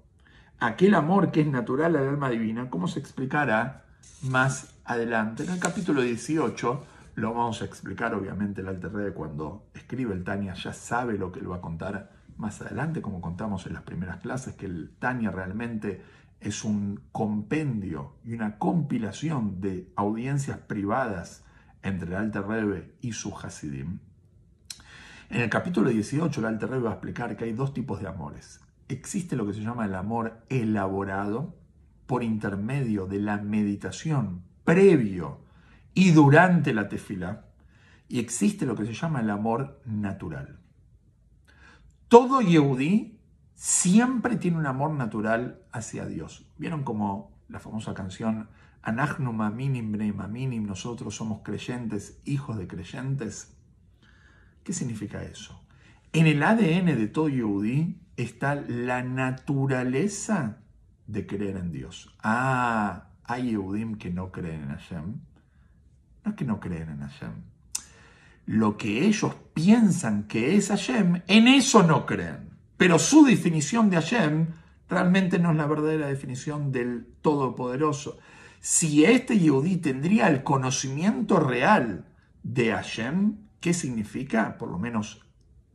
aquel 0.60 0.96
amor 0.96 1.32
que 1.32 1.42
es 1.42 1.48
natural 1.48 1.96
al 1.96 2.08
alma 2.08 2.30
divina, 2.30 2.72
como 2.72 2.88
se 2.88 3.00
explicará 3.00 3.86
más 4.24 4.76
adelante. 4.84 5.44
En 5.44 5.52
el 5.52 5.60
capítulo 5.60 6.02
18 6.02 6.86
Lo 7.16 7.34
vamos 7.34 7.62
a 7.62 7.66
explicar, 7.66 8.16
obviamente, 8.16 8.62
el 8.62 8.68
Alter 8.68 9.14
cuando 9.14 9.70
escribe 9.74 10.14
el 10.14 10.24
Tania 10.24 10.54
ya 10.54 10.74
sabe 10.74 11.18
lo 11.18 11.32
que 11.32 11.40
él 11.40 11.52
va 11.52 11.58
a 11.58 11.62
contar 11.62 12.19
más 12.40 12.62
adelante, 12.62 13.02
como 13.02 13.22
contamos 13.22 13.68
en 13.68 13.74
las 13.74 13.84
primeras 13.84 14.18
clases, 14.22 14.56
que 14.56 14.66
el 14.66 14.92
Tania 14.98 15.30
realmente 15.30 16.02
es 16.40 16.64
un 16.64 17.02
compendio 17.12 18.16
y 18.24 18.34
una 18.34 18.58
compilación 18.58 19.60
de 19.60 19.92
audiencias 19.98 20.58
privadas 20.58 21.44
entre 21.84 22.10
el 22.10 22.16
Alter 22.16 22.48
Rebbe 22.48 22.96
y 23.02 23.12
su 23.12 23.36
Hasidim. 23.38 24.00
En 25.30 25.42
el 25.42 25.50
capítulo 25.50 25.90
18, 25.90 26.40
el 26.40 26.46
Alter 26.46 26.70
Rebbe 26.70 26.86
va 26.86 26.92
a 26.92 26.94
explicar 26.94 27.36
que 27.36 27.44
hay 27.44 27.54
dos 27.54 27.74
tipos 27.74 28.00
de 28.02 28.08
amores. 28.08 28.62
Existe 28.88 29.36
lo 29.36 29.46
que 29.46 29.54
se 29.54 29.62
llama 29.62 29.86
el 29.86 29.94
amor 29.94 30.42
elaborado 30.50 31.56
por 32.08 32.24
intermedio 32.24 33.06
de 33.06 33.20
la 33.20 33.38
meditación 33.38 34.44
previo 34.64 35.42
y 35.94 36.12
durante 36.12 36.74
la 36.74 36.88
tefila, 36.88 37.46
y 38.08 38.20
existe 38.20 38.66
lo 38.66 38.76
que 38.76 38.86
se 38.86 38.94
llama 38.94 39.20
el 39.20 39.30
amor 39.30 39.82
natural. 39.86 40.59
Todo 42.10 42.42
Yehudi 42.42 43.20
siempre 43.54 44.36
tiene 44.36 44.58
un 44.58 44.66
amor 44.66 44.92
natural 44.92 45.62
hacia 45.72 46.08
Dios. 46.08 46.48
¿Vieron 46.58 46.84
como 46.84 47.32
la 47.48 47.60
famosa 47.60 47.94
canción 47.94 48.50
Anachnu 48.82 49.32
Maminim 49.32 50.16
Maminim, 50.16 50.66
nosotros 50.66 51.16
somos 51.16 51.42
creyentes, 51.44 52.20
hijos 52.26 52.58
de 52.58 52.68
creyentes? 52.68 53.56
¿Qué 54.64 54.74
significa 54.74 55.24
eso? 55.24 55.62
En 56.12 56.26
el 56.26 56.42
ADN 56.42 56.86
de 56.98 57.08
todo 57.08 57.30
Yehudi 57.30 58.02
está 58.18 58.56
la 58.56 59.04
naturaleza 59.04 60.58
de 61.06 61.28
creer 61.28 61.58
en 61.58 61.72
Dios. 61.72 62.16
Ah, 62.24 63.10
hay 63.24 63.52
Yehudim 63.52 63.98
que 64.00 64.10
no 64.10 64.32
creen 64.32 64.64
en 64.64 64.70
Hashem. 64.70 65.20
No 66.26 66.32
es 66.32 66.36
que 66.36 66.46
no 66.46 66.60
creen 66.60 66.90
en 66.90 67.00
Hashem. 67.02 67.34
Lo 68.50 68.78
que 68.78 69.06
ellos 69.06 69.36
piensan 69.54 70.24
que 70.24 70.56
es 70.56 70.70
Hashem, 70.70 71.22
en 71.28 71.48
eso 71.48 71.84
no 71.84 72.08
creen. 72.08 72.50
Pero 72.78 72.98
su 72.98 73.24
definición 73.24 73.92
de 73.92 73.98
Hashem 73.98 74.48
realmente 74.90 75.38
no 75.38 75.52
es 75.52 75.58
la 75.58 75.68
verdadera 75.68 76.08
definición 76.08 76.72
del 76.72 77.06
Todopoderoso. 77.22 78.18
Si 78.60 79.06
este 79.06 79.38
Yehudí 79.38 79.78
tendría 79.78 80.30
el 80.30 80.42
conocimiento 80.42 81.40
real 81.40 82.08
de 82.42 82.72
Hashem, 82.72 83.38
¿qué 83.60 83.76
significa? 83.76 84.58
Por 84.58 84.72
lo 84.72 84.80
menos 84.80 85.22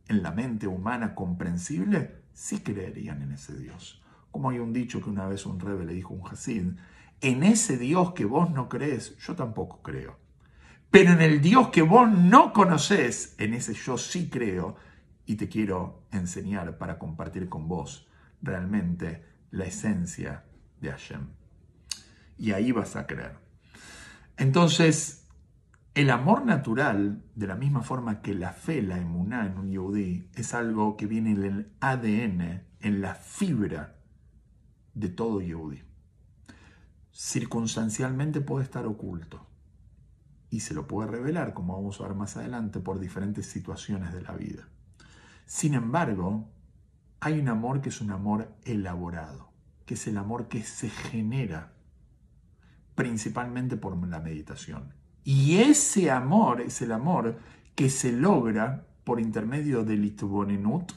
en 0.09 0.21
la 0.21 0.31
mente 0.31 0.67
humana 0.67 1.15
comprensible, 1.15 2.23
sí 2.33 2.59
creerían 2.59 3.21
en 3.21 3.31
ese 3.31 3.57
Dios. 3.57 4.03
Como 4.31 4.49
hay 4.49 4.59
un 4.59 4.73
dicho 4.73 5.01
que 5.01 5.09
una 5.09 5.27
vez 5.27 5.45
un 5.45 5.61
rebe 5.61 5.85
le 5.85 5.93
dijo 5.93 6.13
a 6.13 6.17
un 6.17 6.27
Hasid, 6.27 6.73
en 7.21 7.43
ese 7.43 7.77
Dios 7.77 8.11
que 8.11 8.25
vos 8.25 8.51
no 8.51 8.67
crees, 8.67 9.17
yo 9.19 9.33
tampoco 9.33 9.81
creo. 9.81 10.24
Pero 10.91 11.11
en 11.11 11.21
el 11.21 11.41
Dios 11.41 11.69
que 11.69 11.81
vos 11.81 12.09
no 12.09 12.53
conoces, 12.53 13.35
en 13.37 13.53
ese 13.53 13.73
yo 13.73 13.97
sí 13.97 14.29
creo 14.29 14.75
y 15.25 15.35
te 15.35 15.49
quiero 15.49 16.03
enseñar 16.11 16.77
para 16.77 16.99
compartir 16.99 17.49
con 17.49 17.67
vos 17.67 18.07
realmente 18.41 19.25
la 19.51 19.65
esencia 19.65 20.45
de 20.79 20.91
Hashem. 20.91 21.27
Y 22.37 22.51
ahí 22.51 22.71
vas 22.71 22.95
a 22.95 23.07
creer. 23.07 23.37
Entonces, 24.37 25.27
el 25.95 26.09
amor 26.09 26.45
natural, 26.45 27.23
de 27.35 27.47
la 27.47 27.55
misma 27.55 27.81
forma 27.81 28.21
que 28.21 28.33
la 28.33 28.51
fe, 28.51 28.81
la 28.81 28.97
emuná 28.97 29.45
en 29.45 29.57
un 29.57 29.71
yudí, 29.71 30.29
es 30.35 30.53
algo 30.53 30.97
que 30.97 31.07
viene 31.07 31.31
en 31.31 31.43
el 31.43 31.71
ADN, 31.79 32.63
en 32.81 33.01
la 33.01 33.15
fibra 33.15 33.95
de 34.93 35.09
todo 35.09 35.41
yudí. 35.41 35.81
Circunstancialmente 37.11 38.41
puede 38.41 38.65
estar 38.65 38.85
oculto 38.85 39.47
y 40.49 40.61
se 40.61 40.73
lo 40.73 40.87
puede 40.87 41.09
revelar, 41.09 41.53
como 41.53 41.75
vamos 41.75 41.99
a 41.99 42.03
ver 42.07 42.15
más 42.15 42.37
adelante, 42.37 42.79
por 42.79 42.99
diferentes 42.99 43.45
situaciones 43.45 44.13
de 44.13 44.21
la 44.21 44.33
vida. 44.33 44.67
Sin 45.45 45.73
embargo, 45.73 46.49
hay 47.19 47.39
un 47.39 47.49
amor 47.49 47.81
que 47.81 47.89
es 47.89 48.01
un 48.01 48.11
amor 48.11 48.53
elaborado, 48.63 49.51
que 49.85 49.95
es 49.95 50.07
el 50.07 50.17
amor 50.17 50.47
que 50.47 50.63
se 50.63 50.89
genera 50.89 51.73
principalmente 52.95 53.77
por 53.77 53.95
la 54.07 54.19
meditación. 54.19 54.93
Y 55.23 55.57
ese 55.57 56.11
amor 56.11 56.61
es 56.61 56.81
el 56.81 56.91
amor 56.91 57.37
que 57.75 57.89
se 57.89 58.11
logra 58.11 58.85
por 59.03 59.19
intermedio 59.19 59.83
del 59.83 60.05
itbonenut 60.05 60.93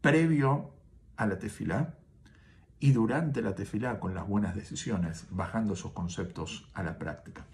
previo 0.00 0.70
a 1.16 1.26
la 1.26 1.38
tefilá 1.38 1.94
y 2.78 2.92
durante 2.92 3.42
la 3.42 3.54
tefilá 3.54 3.98
con 3.98 4.14
las 4.14 4.26
buenas 4.26 4.54
decisiones, 4.54 5.26
bajando 5.30 5.74
esos 5.74 5.92
conceptos 5.92 6.68
a 6.74 6.82
la 6.82 6.98
práctica. 6.98 7.44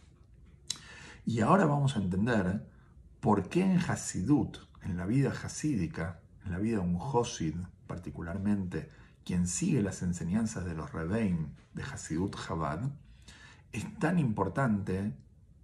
Y 1.25 1.41
ahora 1.41 1.67
vamos 1.67 1.97
a 1.97 2.01
entender 2.01 2.67
por 3.21 3.49
qué 3.49 3.63
en 3.63 3.79
Hasidut, 3.79 4.59
en 4.83 4.97
la 4.97 5.07
vida 5.07 5.31
hasídica, 5.31 6.21
en 6.45 6.51
la 6.51 6.59
vida 6.59 6.79
de 6.79 6.83
un 6.83 6.99
Hosid 7.01 7.55
particularmente, 7.87 8.89
quien 9.25 9.47
sigue 9.47 9.83
las 9.83 10.03
enseñanzas 10.03 10.65
de 10.65 10.75
los 10.75 10.93
Rebeim 10.93 11.51
de 11.75 11.83
Hasidut 11.85 12.37
Chabad, 12.37 12.91
es 13.73 13.99
tan 13.99 14.19
importante 14.19 15.13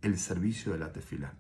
el 0.03 0.19
servicio 0.19 0.73
de 0.73 0.79
la 0.79 0.93
tefilá. 0.93 1.35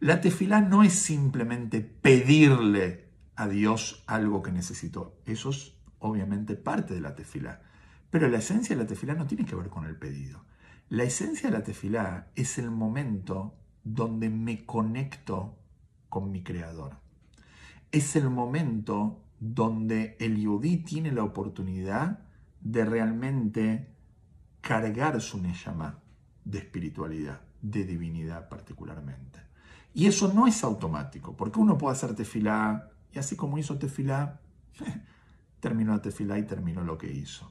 La 0.00 0.20
tefilá 0.20 0.60
no 0.60 0.82
es 0.82 0.94
simplemente 0.94 1.80
pedirle 1.82 3.10
a 3.36 3.46
Dios 3.46 4.02
algo 4.06 4.42
que 4.42 4.50
necesito. 4.50 5.20
Eso 5.24 5.50
es 5.50 5.74
obviamente 6.00 6.56
parte 6.56 6.94
de 6.94 7.00
la 7.00 7.14
tefilá. 7.14 7.62
Pero 8.10 8.28
la 8.28 8.38
esencia 8.38 8.74
de 8.74 8.82
la 8.82 8.88
tefilá 8.88 9.14
no 9.14 9.26
tiene 9.26 9.44
que 9.44 9.54
ver 9.54 9.68
con 9.68 9.84
el 9.84 9.96
pedido. 9.96 10.44
La 10.90 11.04
esencia 11.04 11.48
de 11.48 11.56
la 11.56 11.62
tefilá 11.62 12.32
es 12.34 12.58
el 12.58 12.72
momento 12.72 13.54
donde 13.84 14.28
me 14.28 14.66
conecto 14.66 15.56
con 16.08 16.32
mi 16.32 16.42
creador. 16.42 16.96
Es 17.92 18.16
el 18.16 18.28
momento 18.28 19.22
donde 19.38 20.16
el 20.18 20.36
yudí 20.38 20.78
tiene 20.78 21.12
la 21.12 21.22
oportunidad 21.22 22.24
de 22.60 22.84
realmente 22.84 23.94
cargar 24.60 25.20
su 25.20 25.40
neyama 25.40 26.00
de 26.44 26.58
espiritualidad, 26.58 27.40
de 27.62 27.84
divinidad 27.84 28.48
particularmente. 28.48 29.38
Y 29.94 30.06
eso 30.06 30.32
no 30.34 30.48
es 30.48 30.64
automático, 30.64 31.36
porque 31.36 31.60
uno 31.60 31.78
puede 31.78 31.94
hacer 31.94 32.16
tefilá, 32.16 32.90
y 33.12 33.20
así 33.20 33.36
como 33.36 33.58
hizo 33.58 33.78
tefilá, 33.78 34.40
terminó 35.60 35.92
la 35.92 36.02
tefilá 36.02 36.36
y 36.36 36.46
terminó 36.46 36.82
lo 36.82 36.98
que 36.98 37.12
hizo. 37.12 37.48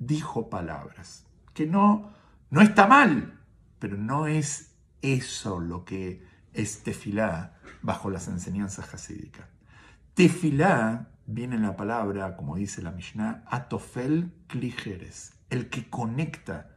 Dijo 0.00 0.50
palabras, 0.50 1.24
que 1.54 1.66
no, 1.66 2.18
no 2.50 2.60
está 2.60 2.86
mal, 2.86 3.38
pero 3.78 3.96
no 3.96 4.26
es 4.26 4.74
eso 5.02 5.60
lo 5.60 5.84
que 5.84 6.26
es 6.52 6.82
tefilá 6.82 7.56
bajo 7.82 8.10
las 8.10 8.28
enseñanzas 8.28 8.92
hasídicas. 8.92 9.46
Tefilá 10.14 11.08
viene 11.26 11.56
en 11.56 11.62
la 11.62 11.76
palabra, 11.76 12.36
como 12.36 12.56
dice 12.56 12.82
la 12.82 12.90
Mishnah, 12.90 13.44
atofel 13.46 14.32
kligeres, 14.48 15.32
el 15.48 15.68
que 15.70 15.88
conecta 15.88 16.70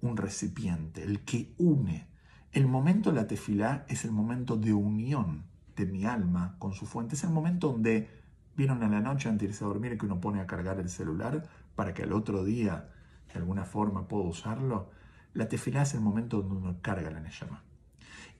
un 0.00 0.16
recipiente, 0.16 1.02
el 1.02 1.24
que 1.24 1.54
une. 1.58 2.06
El 2.52 2.66
momento 2.66 3.10
de 3.10 3.16
la 3.16 3.26
tefilá 3.26 3.84
es 3.88 4.04
el 4.04 4.12
momento 4.12 4.56
de 4.56 4.74
unión 4.74 5.44
de 5.74 5.86
mi 5.86 6.04
alma 6.04 6.56
con 6.58 6.72
su 6.72 6.86
fuente. 6.86 7.14
Es 7.14 7.24
el 7.24 7.30
momento 7.30 7.72
donde 7.72 8.22
vieron 8.56 8.82
a 8.82 8.88
la 8.88 9.00
noche 9.00 9.28
antes 9.28 9.40
de 9.40 9.52
irse 9.52 9.64
a 9.64 9.68
dormir 9.68 9.98
que 9.98 10.06
uno 10.06 10.20
pone 10.20 10.40
a 10.40 10.46
cargar 10.46 10.78
el 10.78 10.88
celular 10.88 11.48
para 11.74 11.94
que 11.94 12.02
al 12.02 12.12
otro 12.12 12.44
día 12.44 12.90
de 13.32 13.38
alguna 13.40 13.64
forma 13.64 14.06
pueda 14.06 14.24
usarlo. 14.24 14.90
La 15.34 15.48
tefilá 15.48 15.82
es 15.82 15.94
el 15.94 16.00
momento 16.00 16.40
donde 16.40 16.56
uno 16.56 16.78
carga 16.80 17.10
la 17.10 17.20
Neyama. 17.20 17.62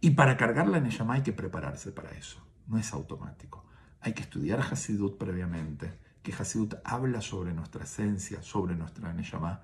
Y 0.01 0.11
para 0.11 0.37
cargar 0.37 0.69
la 0.69 0.81
Neyama 0.81 1.15
hay 1.15 1.23
que 1.23 1.33
prepararse 1.33 1.93
para 1.93 2.11
eso. 2.13 2.45
No 2.67 2.79
es 2.79 2.93
automático. 2.93 3.65
Hay 4.01 4.15
que 4.15 4.23
estudiar 4.23 4.61
Hasidut 4.61 5.19
previamente, 5.19 5.99
que 6.23 6.33
Hasidut 6.33 6.75
habla 6.85 7.21
sobre 7.21 7.53
nuestra 7.53 7.85
esencia, 7.85 8.43
sobre 8.43 8.75
nuestra 8.77 9.13
Neyama 9.13 9.63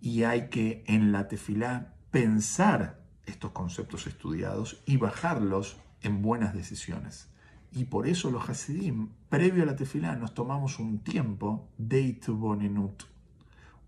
y 0.00 0.24
hay 0.24 0.48
que 0.48 0.84
en 0.86 1.12
la 1.12 1.28
tefilá 1.28 1.94
pensar 2.10 3.00
estos 3.24 3.52
conceptos 3.52 4.06
estudiados 4.06 4.82
y 4.86 4.98
bajarlos 4.98 5.78
en 6.02 6.22
buenas 6.22 6.54
decisiones. 6.54 7.28
Y 7.72 7.84
por 7.84 8.06
eso 8.06 8.30
los 8.30 8.48
Hasidim, 8.48 9.08
previo 9.28 9.62
a 9.64 9.66
la 9.66 9.76
tefilá, 9.76 10.14
nos 10.16 10.34
tomamos 10.34 10.78
un 10.78 11.00
tiempo 11.00 11.68
de 11.76 12.00
itbonenut, 12.02 13.02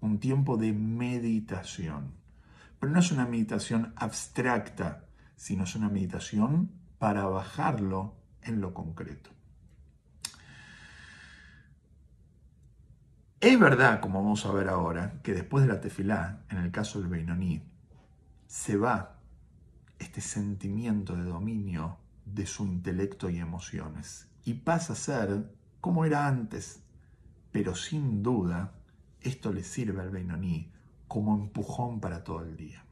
un 0.00 0.18
tiempo 0.18 0.56
de 0.56 0.72
meditación. 0.72 2.12
Pero 2.78 2.92
no 2.92 3.00
es 3.00 3.10
una 3.12 3.26
meditación 3.26 3.92
abstracta, 3.96 5.06
sino 5.36 5.64
es 5.64 5.74
una 5.74 5.88
meditación 5.88 6.70
para 6.98 7.26
bajarlo 7.26 8.16
en 8.42 8.60
lo 8.60 8.74
concreto. 8.74 9.30
Es 13.40 13.58
verdad, 13.58 14.00
como 14.00 14.22
vamos 14.22 14.44
a 14.46 14.52
ver 14.52 14.68
ahora, 14.68 15.20
que 15.22 15.32
después 15.32 15.64
de 15.64 15.72
la 15.72 15.80
tefilá, 15.80 16.44
en 16.50 16.58
el 16.58 16.72
caso 16.72 16.98
del 16.98 17.08
Beinoní, 17.08 17.62
se 18.48 18.76
va 18.76 19.20
este 19.98 20.20
sentimiento 20.20 21.14
de 21.14 21.22
dominio 21.22 21.98
de 22.24 22.46
su 22.46 22.66
intelecto 22.66 23.30
y 23.30 23.38
emociones 23.38 24.28
y 24.44 24.54
pasa 24.54 24.94
a 24.94 24.96
ser 24.96 25.52
como 25.80 26.04
era 26.04 26.26
antes. 26.26 26.82
Pero 27.52 27.74
sin 27.74 28.22
duda, 28.22 28.72
esto 29.20 29.52
le 29.52 29.62
sirve 29.62 30.02
al 30.02 30.10
Beinoní 30.10 30.72
como 31.08 31.34
empujón 31.34 32.00
para 32.00 32.22
todo 32.22 32.42
el 32.42 32.56
día. 32.56 32.84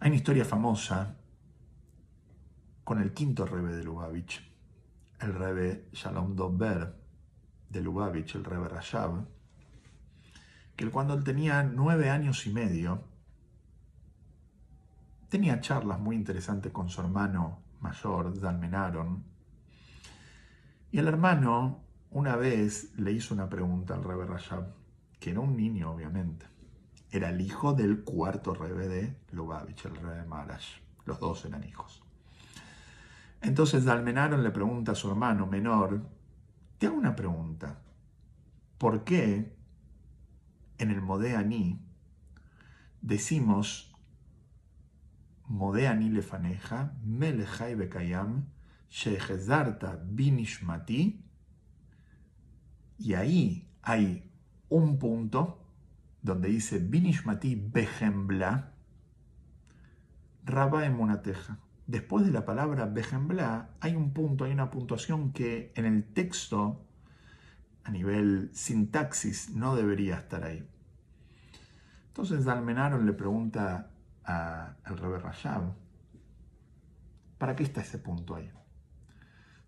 Hay 0.00 0.08
una 0.08 0.16
historia 0.16 0.44
famosa 0.44 1.16
con 2.84 3.02
el 3.02 3.12
quinto 3.12 3.44
rebe 3.44 3.74
de 3.74 3.84
Lubavitch, 3.84 4.40
el 5.20 5.34
rebe 5.34 5.88
Shalom 5.92 6.36
Dober 6.36 6.94
de 7.68 7.80
Lubavitch, 7.80 8.36
el 8.36 8.44
rebe 8.44 8.68
Rashab, 8.68 9.26
que 10.76 10.88
cuando 10.90 11.14
él 11.14 11.24
tenía 11.24 11.64
nueve 11.64 12.08
años 12.08 12.46
y 12.46 12.52
medio, 12.52 13.02
tenía 15.28 15.60
charlas 15.60 15.98
muy 15.98 16.14
interesantes 16.14 16.70
con 16.72 16.88
su 16.88 17.00
hermano 17.00 17.58
mayor, 17.80 18.38
Dalmenaron, 18.40 19.24
y 20.92 20.98
el 20.98 21.08
hermano 21.08 21.87
una 22.10 22.36
vez 22.36 22.92
le 22.96 23.12
hizo 23.12 23.34
una 23.34 23.48
pregunta 23.48 23.94
al 23.94 24.04
rebe 24.04 24.26
Rashab, 24.26 24.74
que 25.20 25.30
era 25.30 25.40
un 25.40 25.56
niño 25.56 25.92
obviamente, 25.92 26.46
era 27.10 27.30
el 27.30 27.40
hijo 27.40 27.72
del 27.72 28.04
cuarto 28.04 28.54
rebe 28.54 28.88
de 28.88 29.16
Lubavitch, 29.32 29.86
el 29.86 29.96
rebe 29.96 30.24
Marash, 30.24 30.80
los 31.04 31.20
dos 31.20 31.44
eran 31.44 31.64
hijos. 31.64 32.02
Entonces 33.40 33.84
Dalmenaron 33.84 34.42
le 34.42 34.50
pregunta 34.50 34.92
a 34.92 34.94
su 34.94 35.08
hermano 35.08 35.46
menor, 35.46 36.02
te 36.78 36.86
hago 36.86 36.96
una 36.96 37.14
pregunta, 37.14 37.78
¿por 38.78 39.04
qué 39.04 39.56
en 40.78 40.90
el 40.90 41.00
Modeani 41.02 41.80
decimos 43.00 43.94
Modeani 45.46 46.10
lefaneja, 46.10 46.92
melechai 47.02 47.74
bekayam, 47.74 48.44
shehezarta 48.90 49.98
binishmati, 50.04 51.24
y 52.98 53.14
ahí 53.14 53.68
hay 53.82 54.30
un 54.68 54.98
punto 54.98 55.64
donde 56.22 56.48
dice 56.48 56.78
binishmati 56.78 57.54
behembla, 57.54 58.72
raba 60.44 60.84
emunateja. 60.84 61.58
Después 61.86 62.26
de 62.26 62.32
la 62.32 62.44
palabra 62.44 62.86
behembla 62.86 63.70
hay 63.80 63.94
un 63.94 64.12
punto, 64.12 64.44
hay 64.44 64.52
una 64.52 64.70
puntuación 64.70 65.32
que 65.32 65.72
en 65.74 65.86
el 65.86 66.04
texto 66.04 66.84
a 67.84 67.90
nivel 67.90 68.50
sintaxis 68.52 69.54
no 69.54 69.74
debería 69.74 70.16
estar 70.16 70.44
ahí. 70.44 70.68
Entonces 72.08 72.44
Dalmenaron 72.44 73.06
le 73.06 73.12
pregunta 73.12 73.90
al 74.24 74.98
Rebe 74.98 75.18
Rashab, 75.18 75.72
¿para 77.38 77.56
qué 77.56 77.62
está 77.62 77.80
ese 77.80 77.98
punto 77.98 78.34
ahí? 78.34 78.50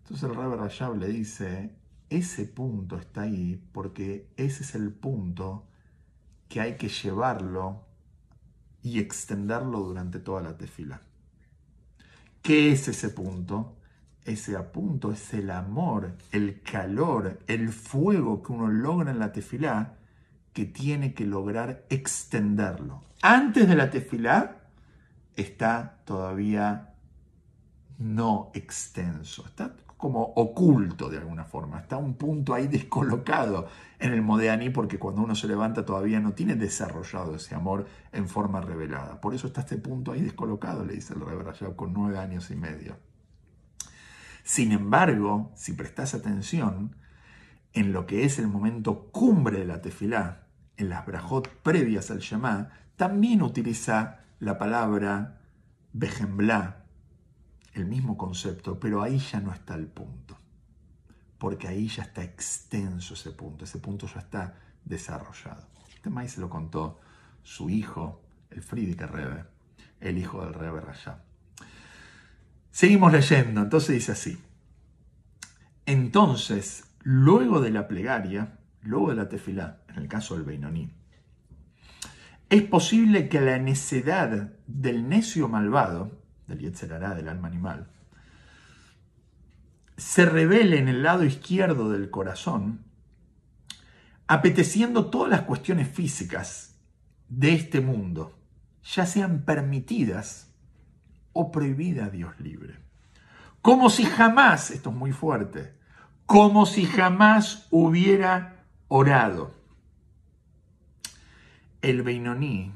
Entonces 0.03 0.29
el 0.29 0.35
Rebe 0.35 0.57
Rashab 0.57 0.97
le 0.97 1.07
dice, 1.07 1.80
ese 2.11 2.45
punto 2.45 2.97
está 2.97 3.21
ahí 3.21 3.59
porque 3.71 4.27
ese 4.37 4.61
es 4.63 4.75
el 4.75 4.91
punto 4.91 5.67
que 6.47 6.61
hay 6.61 6.77
que 6.77 6.89
llevarlo 6.89 7.85
y 8.83 8.99
extenderlo 8.99 9.79
durante 9.79 10.19
toda 10.19 10.41
la 10.41 10.57
tefila. 10.57 11.01
¿Qué 12.43 12.71
es 12.71 12.87
ese 12.87 13.09
punto? 13.09 13.77
ese 14.25 14.55
apunto 14.55 15.11
es 15.11 15.33
el 15.33 15.49
amor, 15.49 16.15
el 16.31 16.61
calor, 16.61 17.39
el 17.47 17.69
fuego 17.69 18.43
que 18.43 18.51
uno 18.51 18.67
logra 18.67 19.11
en 19.11 19.19
la 19.19 19.31
tefilá, 19.31 19.95
que 20.53 20.65
tiene 20.65 21.13
que 21.13 21.25
lograr 21.25 21.85
extenderlo. 21.89 23.03
Antes 23.21 23.67
de 23.67 23.75
la 23.75 23.89
tefilá 23.89 24.57
está 25.35 26.01
todavía 26.05 26.93
no 27.97 28.51
extenso, 28.53 29.45
está 29.45 29.75
como 30.01 30.33
oculto 30.35 31.09
de 31.09 31.19
alguna 31.19 31.45
forma, 31.45 31.79
está 31.79 31.95
un 31.95 32.15
punto 32.15 32.55
ahí 32.55 32.67
descolocado 32.77 33.67
en 33.99 34.11
el 34.11 34.23
Modeani 34.23 34.71
porque 34.71 34.97
cuando 34.97 35.21
uno 35.21 35.35
se 35.35 35.47
levanta 35.47 35.85
todavía 35.85 36.19
no 36.19 36.33
tiene 36.33 36.55
desarrollado 36.55 37.35
ese 37.35 37.53
amor 37.53 37.85
en 38.11 38.27
forma 38.27 38.59
revelada. 38.61 39.21
Por 39.21 39.35
eso 39.35 39.47
está 39.47 39.61
este 39.61 39.77
punto 39.77 40.11
ahí 40.11 40.21
descolocado, 40.21 40.83
le 40.83 40.95
dice 40.95 41.13
el 41.13 41.21
Rebbe 41.21 41.75
con 41.75 41.93
nueve 41.93 42.17
años 42.17 42.49
y 42.49 42.55
medio. 42.55 42.97
Sin 44.43 44.71
embargo, 44.71 45.51
si 45.55 45.73
prestas 45.73 46.15
atención, 46.15 46.95
en 47.73 47.93
lo 47.93 48.07
que 48.07 48.25
es 48.25 48.39
el 48.39 48.47
momento 48.47 49.11
cumbre 49.11 49.59
de 49.59 49.65
la 49.65 49.81
tefilá, 49.81 50.47
en 50.77 50.89
las 50.89 51.05
brajot 51.05 51.47
previas 51.61 52.09
al 52.09 52.19
Shema, 52.19 52.69
también 52.95 53.43
utiliza 53.43 54.21
la 54.39 54.57
palabra 54.57 55.41
bejemblá, 55.93 56.80
el 57.73 57.85
mismo 57.85 58.17
concepto, 58.17 58.79
pero 58.79 59.01
ahí 59.01 59.17
ya 59.19 59.39
no 59.39 59.53
está 59.53 59.75
el 59.75 59.87
punto, 59.87 60.37
porque 61.37 61.67
ahí 61.67 61.87
ya 61.87 62.03
está 62.03 62.23
extenso 62.23 63.13
ese 63.13 63.31
punto, 63.31 63.65
ese 63.65 63.79
punto 63.79 64.07
ya 64.07 64.19
está 64.19 64.55
desarrollado. 64.83 65.67
Este 65.93 66.09
maíz 66.09 66.33
se 66.33 66.41
lo 66.41 66.49
contó 66.49 66.99
su 67.43 67.69
hijo, 67.69 68.21
el 68.49 68.61
Friedrich 68.61 69.01
Rebe, 69.01 69.45
el 69.99 70.17
hijo 70.17 70.43
del 70.43 70.53
Rebe 70.53 70.81
Rashab. 70.81 71.19
Seguimos 72.71 73.11
leyendo, 73.11 73.61
entonces 73.61 73.95
dice 73.95 74.13
así. 74.13 74.39
Entonces, 75.85 76.85
luego 77.03 77.59
de 77.61 77.71
la 77.71 77.87
plegaria, 77.87 78.57
luego 78.81 79.09
de 79.09 79.15
la 79.15 79.29
tefilá, 79.29 79.81
en 79.89 79.97
el 79.97 80.07
caso 80.07 80.35
del 80.35 80.43
Beinoní, 80.43 80.93
es 82.49 82.63
posible 82.63 83.29
que 83.29 83.41
la 83.41 83.57
necedad 83.59 84.53
del 84.67 85.07
necio 85.07 85.47
malvado, 85.47 86.20
del 86.51 86.59
Yetzerará, 86.59 87.15
del 87.15 87.27
alma 87.27 87.47
animal, 87.47 87.87
se 89.97 90.25
revele 90.25 90.79
en 90.79 90.87
el 90.87 91.03
lado 91.03 91.23
izquierdo 91.25 91.89
del 91.89 92.09
corazón, 92.09 92.85
apeteciendo 94.27 95.09
todas 95.09 95.29
las 95.29 95.41
cuestiones 95.41 95.87
físicas 95.87 96.79
de 97.29 97.53
este 97.53 97.81
mundo, 97.81 98.37
ya 98.83 99.05
sean 99.05 99.43
permitidas 99.45 100.53
o 101.33 101.51
prohibida 101.51 102.05
a 102.05 102.09
Dios 102.09 102.39
libre. 102.39 102.79
Como 103.61 103.89
si 103.89 104.05
jamás, 104.05 104.71
esto 104.71 104.89
es 104.89 104.95
muy 104.95 105.11
fuerte, 105.11 105.75
como 106.25 106.65
si 106.65 106.85
jamás 106.85 107.67
hubiera 107.69 108.65
orado. 108.87 109.53
El 111.81 112.01
Beinoní, 112.01 112.73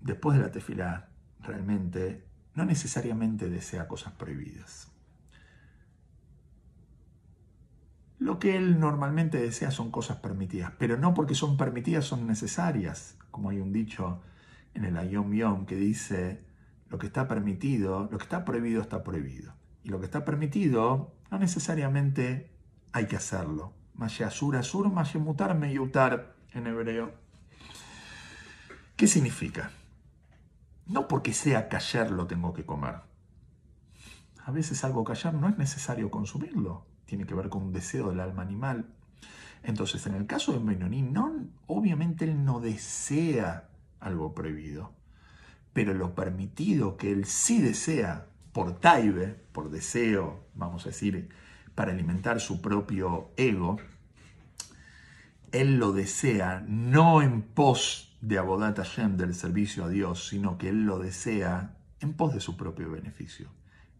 después 0.00 0.38
de 0.38 0.44
la 0.44 0.52
tefilá, 0.52 1.08
realmente 1.40 2.25
no 2.56 2.64
necesariamente 2.64 3.48
desea 3.48 3.86
cosas 3.86 4.14
prohibidas. 4.14 4.88
Lo 8.18 8.38
que 8.38 8.56
él 8.56 8.80
normalmente 8.80 9.38
desea 9.38 9.70
son 9.70 9.90
cosas 9.90 10.16
permitidas, 10.16 10.72
pero 10.78 10.96
no 10.96 11.12
porque 11.12 11.34
son 11.34 11.58
permitidas 11.58 12.06
son 12.06 12.26
necesarias, 12.26 13.16
como 13.30 13.50
hay 13.50 13.60
un 13.60 13.72
dicho 13.72 14.22
en 14.72 14.86
el 14.86 14.96
Ayom 14.96 15.32
Yom 15.34 15.66
que 15.66 15.76
dice, 15.76 16.44
lo 16.88 16.98
que 16.98 17.06
está 17.06 17.28
permitido, 17.28 18.08
lo 18.10 18.16
que 18.16 18.24
está 18.24 18.44
prohibido 18.44 18.80
está 18.80 19.04
prohibido. 19.04 19.52
Y 19.84 19.90
lo 19.90 20.00
que 20.00 20.06
está 20.06 20.24
permitido 20.24 21.14
no 21.30 21.38
necesariamente 21.38 22.50
hay 22.92 23.06
que 23.06 23.16
hacerlo. 23.16 23.74
Mashe 23.94 24.24
asur, 24.24 24.56
meyutar 25.54 26.34
en 26.52 26.66
hebreo. 26.66 27.12
¿Qué 28.96 29.06
significa? 29.06 29.70
No 30.86 31.08
porque 31.08 31.32
sea 31.32 31.68
callar 31.68 32.10
lo 32.10 32.26
tengo 32.26 32.54
que 32.54 32.64
comer. 32.64 32.96
A 34.44 34.50
veces 34.52 34.84
algo 34.84 35.04
callar 35.04 35.34
no 35.34 35.48
es 35.48 35.58
necesario 35.58 36.10
consumirlo. 36.10 36.86
Tiene 37.04 37.26
que 37.26 37.34
ver 37.34 37.48
con 37.48 37.64
un 37.64 37.72
deseo 37.72 38.10
del 38.10 38.20
alma 38.20 38.42
animal. 38.42 38.94
Entonces, 39.62 40.06
en 40.06 40.14
el 40.14 40.26
caso 40.26 40.52
de 40.52 40.60
Menoní, 40.60 41.02
no, 41.02 41.46
obviamente 41.66 42.24
él 42.24 42.44
no 42.44 42.60
desea 42.60 43.68
algo 44.00 44.34
prohibido 44.34 44.96
pero 45.76 45.92
lo 45.92 46.14
permitido 46.14 46.96
que 46.96 47.12
él 47.12 47.26
sí 47.26 47.60
desea 47.60 48.28
por 48.54 48.80
taibe, 48.80 49.38
por 49.52 49.68
deseo, 49.68 50.46
vamos 50.54 50.86
a 50.86 50.88
decir, 50.88 51.28
para 51.74 51.92
alimentar 51.92 52.40
su 52.40 52.62
propio 52.62 53.30
ego, 53.36 53.76
él 55.52 55.76
lo 55.76 55.92
desea 55.92 56.64
no 56.66 57.20
en 57.20 57.42
pos 57.42 58.15
de 58.26 58.38
Abodat 58.38 58.76
Hashem, 58.76 59.16
del 59.16 59.36
servicio 59.36 59.84
a 59.84 59.88
Dios, 59.88 60.26
sino 60.26 60.58
que 60.58 60.68
él 60.68 60.84
lo 60.84 60.98
desea 60.98 61.76
en 62.00 62.14
pos 62.14 62.34
de 62.34 62.40
su 62.40 62.56
propio 62.56 62.90
beneficio. 62.90 63.50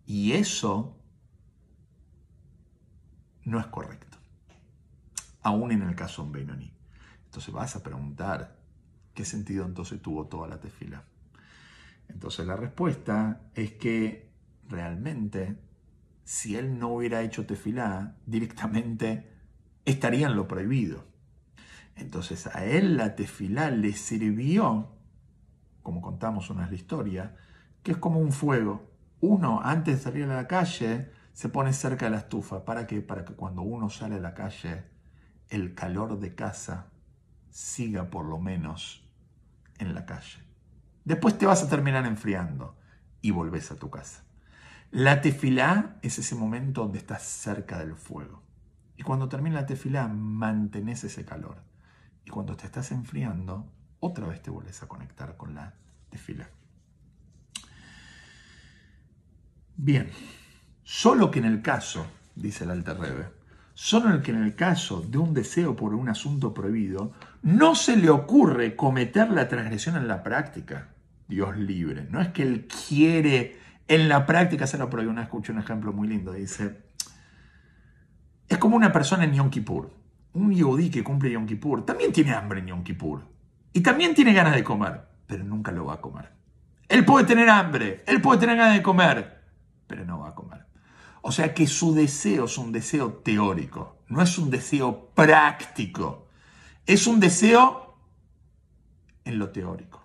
Y 0.04 0.32
eso 0.32 1.00
no 3.44 3.60
es 3.60 3.66
correcto, 3.68 4.18
aún 5.42 5.70
en 5.70 5.82
el 5.82 5.94
caso 5.94 6.24
de 6.24 6.40
Benoni. 6.40 6.72
Entonces 7.26 7.54
vas 7.54 7.76
a 7.76 7.84
preguntar, 7.84 8.58
¿qué 9.14 9.24
sentido 9.24 9.64
entonces 9.64 10.02
tuvo 10.02 10.26
toda 10.26 10.48
la 10.48 10.58
tefila? 10.58 11.04
Entonces 12.08 12.46
la 12.48 12.56
respuesta 12.56 13.42
es 13.54 13.74
que 13.74 14.32
realmente 14.68 15.56
si 16.24 16.56
él 16.56 16.80
no 16.80 16.88
hubiera 16.88 17.22
hecho 17.22 17.46
tefilá, 17.46 18.16
directamente 18.26 19.30
estaría 19.84 20.26
en 20.26 20.34
lo 20.34 20.48
prohibido. 20.48 21.04
Entonces 21.96 22.46
a 22.46 22.64
él 22.64 22.96
la 22.96 23.16
tefilá 23.16 23.70
le 23.70 23.92
sirvió, 23.92 24.92
como 25.82 26.00
contamos 26.00 26.50
una 26.50 26.68
la 26.68 26.74
historia, 26.74 27.37
que 27.82 27.92
es 27.92 27.98
como 27.98 28.20
un 28.20 28.32
fuego. 28.32 28.90
Uno 29.20 29.61
antes 29.62 29.96
de 29.96 30.02
salir 30.02 30.24
a 30.24 30.37
la 30.37 30.46
calle 30.46 31.11
se 31.32 31.48
pone 31.48 31.72
cerca 31.72 32.06
de 32.06 32.12
la 32.12 32.18
estufa. 32.18 32.64
¿Para 32.64 32.87
qué? 32.87 33.00
Para 33.00 33.24
que 33.24 33.35
cuando 33.35 33.62
uno 33.62 33.88
sale 33.88 34.16
a 34.16 34.20
la 34.20 34.35
calle 34.35 34.85
el 35.48 35.74
calor 35.74 36.18
de 36.18 36.35
casa 36.35 36.87
siga 37.50 38.11
por 38.11 38.26
lo 38.26 38.38
menos 38.38 39.04
en 39.78 39.94
la 39.94 40.04
calle 40.04 40.46
Después 41.06 41.38
te 41.38 41.46
vas 41.46 41.62
a 41.62 41.68
terminar 41.68 42.04
enfriando 42.04 42.76
y 43.22 43.30
volvés 43.30 43.70
a 43.70 43.76
tu 43.76 43.90
casa. 43.90 44.24
La 44.90 45.20
tefilá 45.20 45.98
es 46.02 46.18
ese 46.18 46.35
momento 46.35 46.82
donde 46.82 46.98
estás 46.98 47.22
cerca 47.22 47.78
del 47.78 47.94
fuego. 47.94 48.42
Y 48.96 49.04
cuando 49.04 49.28
termina 49.28 49.61
la 49.61 49.66
tefilá, 49.66 50.09
mantenés 50.09 51.04
ese 51.04 51.24
calor. 51.24 51.62
Y 52.26 52.30
cuando 52.30 52.56
te 52.56 52.66
estás 52.66 52.92
enfriando, 52.92 53.72
otra 54.00 54.26
vez 54.26 54.42
te 54.42 54.50
vuelves 54.50 54.82
a 54.82 54.88
conectar 54.88 55.38
con 55.38 55.54
la 55.54 55.72
tefilá. 56.10 56.50
Bien, 59.76 60.10
solo 60.82 61.30
que 61.30 61.38
en 61.38 61.46
el 61.46 61.62
caso, 61.62 62.06
dice 62.34 62.64
el 62.64 62.70
Alter 62.70 62.98
Rebbe, 62.98 63.28
solo 63.72 64.20
que 64.22 64.32
en 64.32 64.42
el 64.42 64.54
caso 64.54 65.00
de 65.00 65.18
un 65.18 65.32
deseo 65.32 65.76
por 65.76 65.94
un 65.94 66.08
asunto 66.08 66.52
prohibido, 66.52 67.12
no 67.42 67.74
se 67.74 67.96
le 67.96 68.10
ocurre 68.10 68.76
cometer 68.76 69.30
la 69.30 69.48
transgresión 69.48 69.96
en 69.96 70.08
la 70.08 70.22
práctica. 70.22 70.88
Dios 71.28 71.56
libre. 71.56 72.06
No 72.10 72.20
es 72.20 72.28
que 72.28 72.42
él 72.42 72.68
quiere 72.88 73.56
en 73.88 74.08
la 74.08 74.26
práctica 74.26 74.66
se 74.66 74.78
lo 74.78 74.90
prohíbe. 74.90 75.10
Una 75.10 75.22
escuché 75.22 75.52
un 75.52 75.58
ejemplo 75.58 75.92
muy 75.92 76.08
lindo. 76.08 76.32
Dice, 76.32 76.82
es 78.48 78.58
como 78.58 78.76
una 78.76 78.92
persona 78.92 79.24
en 79.24 79.34
Yom 79.34 79.50
Kippur. 79.50 79.92
Un 80.37 80.53
yodí 80.53 80.90
que 80.90 81.03
cumple 81.03 81.31
Yom 81.31 81.46
Kippur 81.46 81.87
también 81.87 82.12
tiene 82.12 82.35
hambre 82.35 82.61
en 82.61 82.66
Yom 82.66 82.85
Kippur. 82.85 83.22
Y 83.72 83.81
también 83.81 84.14
tiene 84.14 84.35
ganas 84.35 84.55
de 84.55 84.62
comer, 84.62 85.01
pero 85.27 85.42
nunca 85.44 85.72
lo 85.72 85.87
va 85.87 85.94
a 85.94 86.01
comer. 86.03 86.31
Él 86.90 87.07
puede 87.07 87.25
tener 87.25 87.49
hambre, 87.49 88.05
él 88.07 88.20
puede 88.20 88.40
tener 88.40 88.59
ganas 88.59 88.75
de 88.75 88.83
comer, 88.83 89.42
pero 89.87 90.05
no 90.05 90.18
va 90.18 90.29
a 90.29 90.35
comer. 90.35 90.66
O 91.22 91.33
sea 91.33 91.55
que 91.55 91.66
su 91.66 91.94
deseo 91.94 92.44
es 92.44 92.59
un 92.59 92.70
deseo 92.70 93.14
teórico, 93.14 94.03
no 94.09 94.20
es 94.20 94.37
un 94.37 94.51
deseo 94.51 95.11
práctico. 95.14 96.29
Es 96.85 97.07
un 97.07 97.18
deseo 97.18 97.96
en 99.25 99.38
lo 99.38 99.49
teórico. 99.49 100.05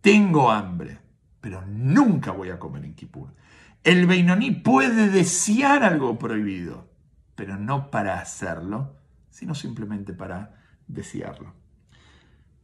Tengo 0.00 0.52
hambre, 0.52 1.00
pero 1.40 1.66
nunca 1.66 2.30
voy 2.30 2.50
a 2.50 2.60
comer 2.60 2.84
en 2.84 2.94
Kippur. 2.94 3.34
El 3.82 4.06
Beinoní 4.06 4.52
puede 4.52 5.08
desear 5.08 5.82
algo 5.82 6.16
prohibido, 6.16 6.88
pero 7.34 7.56
no 7.56 7.90
para 7.90 8.20
hacerlo, 8.20 8.97
sino 9.38 9.54
simplemente 9.54 10.12
para 10.14 10.56
desearlo. 10.88 11.54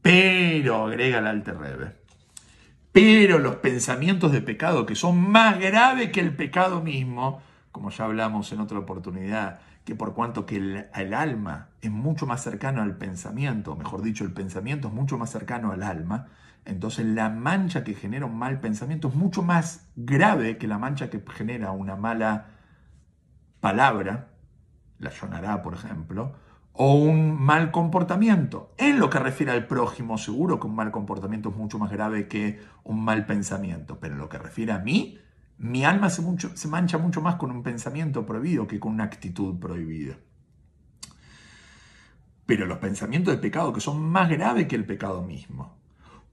Pero, 0.03 0.87
agrega 0.87 1.21
el 1.21 1.29
Alter 1.29 1.57
Rebbe, 1.57 1.97
pero 2.91 3.39
los 3.39 3.57
pensamientos 3.57 4.33
de 4.33 4.41
pecado 4.41 4.85
que 4.85 4.97
son 4.97 5.21
más 5.31 5.61
graves 5.61 6.11
que 6.11 6.19
el 6.19 6.35
pecado 6.35 6.83
mismo, 6.83 7.41
como 7.71 7.91
ya 7.91 8.07
hablamos 8.07 8.51
en 8.51 8.59
otra 8.59 8.81
oportunidad, 8.81 9.61
que 9.85 9.95
por 9.95 10.15
cuanto 10.15 10.47
que 10.47 10.57
el, 10.57 11.15
alma 11.15 11.69
es 11.81 11.93
mucho 11.93 12.27
más 12.27 12.43
cercano 12.43 12.83
al 12.83 12.97
pensamiento, 12.97 13.77
mejor 13.77 14.03
dicho, 14.03 14.25
el 14.25 14.33
pensamiento 14.33 14.89
es 14.89 14.95
mucho 14.95 15.17
más 15.17 15.31
cercano 15.31 15.71
al 15.71 15.85
alma, 15.85 16.27
entonces 16.65 17.07
la 17.07 17.31
mancha 17.31 17.85
que 17.85 17.95
genera 17.95 18.27
un 18.27 18.37
mal 18.37 18.59
pensamiento 18.59 19.09
es 19.09 19.15
mucho 19.15 19.43
más 19.43 19.87
grave 19.95 20.59
que 20.59 20.67
la 20.67 20.79
mancha 20.79 21.09
que 21.09 21.23
genera 21.37 21.71
una 21.71 21.95
mala 21.95 22.47
palabra, 23.61 24.31
la 24.99 25.11
llorará, 25.11 25.63
por 25.63 25.75
ejemplo, 25.75 26.35
o 26.75 26.95
un 26.95 27.41
mal 27.41 27.71
comportamiento. 27.71 28.75
En 28.77 28.99
lo 28.99 29.09
que 29.09 29.21
refiere 29.21 29.53
al 29.53 29.67
prójimo, 29.67 30.19
seguro 30.19 30.59
que 30.59 30.67
un 30.67 30.75
mal 30.75 30.91
comportamiento 30.91 31.51
es 31.51 31.57
mucho 31.57 31.79
más 31.79 31.91
grave 31.91 32.29
que 32.29 32.61
un 32.83 33.03
mal 33.03 33.27
pensamiento, 33.27 33.99
pero 34.01 34.15
en 34.15 34.21
lo 34.21 34.29
que 34.29 34.39
refiere 34.39 34.73
a 34.73 34.81
mí, 34.81 35.19
mi 35.57 35.85
alma 35.85 36.11
se, 36.11 36.69
mancha 36.69 36.99
mucho 36.99 37.21
más 37.21 37.37
con 37.37 37.53
un 37.53 37.63
pensamiento 37.63 38.27
prohibido 38.27 38.67
que 38.67 38.81
con 38.81 38.93
una 38.93 39.05
actitud 39.05 39.59
prohibida. 39.59 40.17
Pero 42.45 42.67
los 42.67 42.79
pensamientos 42.79 43.33
de 43.33 43.41
pecado 43.41 43.73
que 43.73 43.81
son 43.81 44.03
más 44.03 44.29
graves 44.29 44.67
que 44.67 44.77
el 44.77 44.85
pecado 44.85 45.23
mismo, 45.23 45.77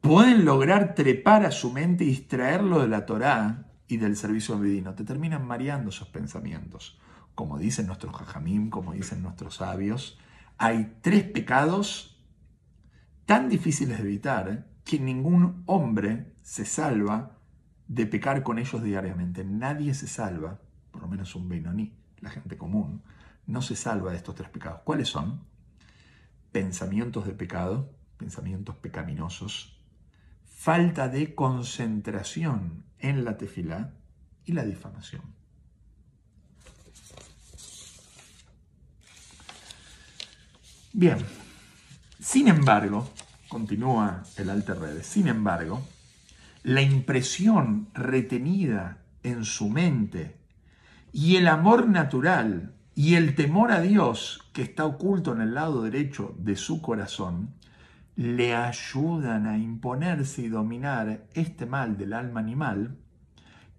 pueden 0.01 0.43
lograr 0.43 0.95
trepar 0.95 1.45
a 1.45 1.51
su 1.51 1.71
mente 1.71 2.04
y 2.04 2.08
distraerlo 2.08 2.80
de 2.80 2.88
la 2.88 3.06
Torá 3.06 3.67
y 3.88 3.97
del 3.97 4.15
servicio 4.15 4.60
divino. 4.60 4.95
Te 4.95 5.04
terminan 5.04 5.45
mareando 5.45 5.91
esos 5.91 6.10
pensamientos. 6.10 6.99
Como 7.36 7.60
dicen 7.60 7.86
nuestros 7.86 8.15
jajamim, 8.15 8.71
como 8.71 8.93
dicen 8.93 9.21
nuestros 9.21 9.56
sabios, 9.56 10.19
hay 10.62 10.95
tres 11.02 11.24
pecados 11.24 12.24
tan 13.26 13.50
difíciles 13.50 13.97
de 13.97 14.04
evitar 14.04 14.47
¿eh? 14.47 14.63
que 14.84 15.00
ningún 15.00 15.63
hombre 15.65 16.36
se 16.43 16.65
salva 16.65 17.36
de 17.88 18.06
pecar 18.06 18.43
con 18.43 18.60
ellos 18.60 18.84
diariamente. 18.84 19.43
Nadie 19.43 19.95
se 19.95 20.06
salva, 20.06 20.62
por 20.91 21.02
lo 21.02 21.08
menos 21.08 21.34
un 21.36 21.50
Benoní, 21.50 21.95
la 22.19 22.30
gente 22.30 22.60
común, 22.60 23.02
no 23.47 23.63
se 23.63 23.76
salva 23.76 24.12
de 24.12 24.17
estos 24.17 24.36
tres 24.36 24.50
pecados. 24.50 24.82
¿Cuáles 24.84 25.10
son? 25.10 25.41
Pensamientos 26.52 27.26
de 27.26 27.34
pecado, 27.34 27.95
pensamientos 28.17 28.76
pecaminosos, 28.76 29.82
falta 30.45 31.10
de 31.10 31.34
concentración 31.34 32.86
en 33.00 33.26
la 33.26 33.36
tefilá 33.36 33.95
y 34.45 34.52
la 34.52 34.63
difamación. 34.63 35.40
Bien, 40.93 41.19
sin 42.19 42.49
embargo, 42.49 43.10
continúa 43.47 44.23
el 44.36 44.49
Alter 44.49 44.77
sin 45.04 45.30
embargo, 45.30 45.82
la 46.63 46.82
impresión 46.82 47.88
retenida 47.93 48.97
en 49.23 49.45
su 49.45 49.69
mente 49.69 50.36
y 51.13 51.38
el 51.38 51.47
amor 51.47 51.88
natural 51.88 52.73
y 52.93 53.15
el 53.15 53.36
temor 53.36 53.71
a 53.71 53.80
Dios 53.80 54.41
que 54.51 54.63
está 54.63 54.86
oculto 54.86 55.34
en 55.34 55.39
el 55.39 55.54
lado 55.54 55.82
derecho 55.82 56.36
de 56.38 56.58
su 56.58 56.82
corazón 56.82 57.54
le 58.17 58.54
ayudan 58.54 59.47
a 59.47 59.58
imponerse 59.58 60.41
y 60.41 60.49
dominar 60.49 61.23
este 61.34 61.65
mal 61.65 61.97
del 61.97 62.12
alma 62.12 62.41
animal 62.41 62.97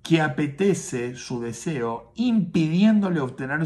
que 0.03 0.21
apetece 0.21 1.15
su 1.15 1.41
deseo, 1.41 2.13
impidiéndole 2.17 3.21
obtener 3.21 3.61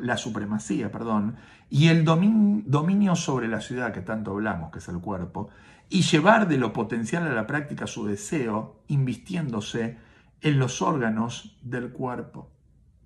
la 0.00 0.16
supremacía 0.16 0.92
perdón, 0.92 1.36
y 1.68 1.88
el 1.88 2.04
dominio 2.04 3.16
sobre 3.16 3.48
la 3.48 3.60
ciudad 3.60 3.92
que 3.92 4.00
tanto 4.00 4.30
hablamos, 4.30 4.70
que 4.70 4.78
es 4.78 4.88
el 4.88 5.00
cuerpo, 5.00 5.48
y 5.88 6.02
llevar 6.02 6.46
de 6.46 6.58
lo 6.58 6.72
potencial 6.72 7.26
a 7.26 7.34
la 7.34 7.46
práctica 7.46 7.86
su 7.86 8.06
deseo, 8.06 8.82
invistiéndose 8.88 9.98
en 10.40 10.58
los 10.58 10.82
órganos 10.82 11.58
del 11.62 11.90
cuerpo. 11.90 12.50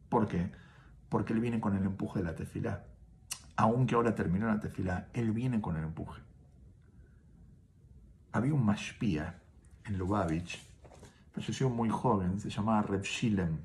¿Por 0.08 0.28
qué? 0.28 0.50
Porque 1.08 1.32
él 1.32 1.40
viene 1.40 1.60
con 1.60 1.76
el 1.76 1.84
empuje 1.84 2.20
de 2.20 2.26
la 2.26 2.34
tefilá. 2.34 2.84
Aunque 3.56 3.94
ahora 3.94 4.14
terminó 4.14 4.46
la 4.48 4.60
tefilá, 4.60 5.08
él 5.14 5.32
viene 5.32 5.60
con 5.60 5.76
el 5.76 5.84
empuje 5.84 6.20
había 8.32 8.54
un 8.54 8.64
mashpia 8.64 9.40
en 9.84 9.98
Lubavitch, 9.98 10.62
falleció 11.32 11.70
muy 11.70 11.88
joven, 11.88 12.40
se 12.40 12.50
llamaba 12.50 12.82
Reb 12.82 13.02
Shilem, 13.02 13.58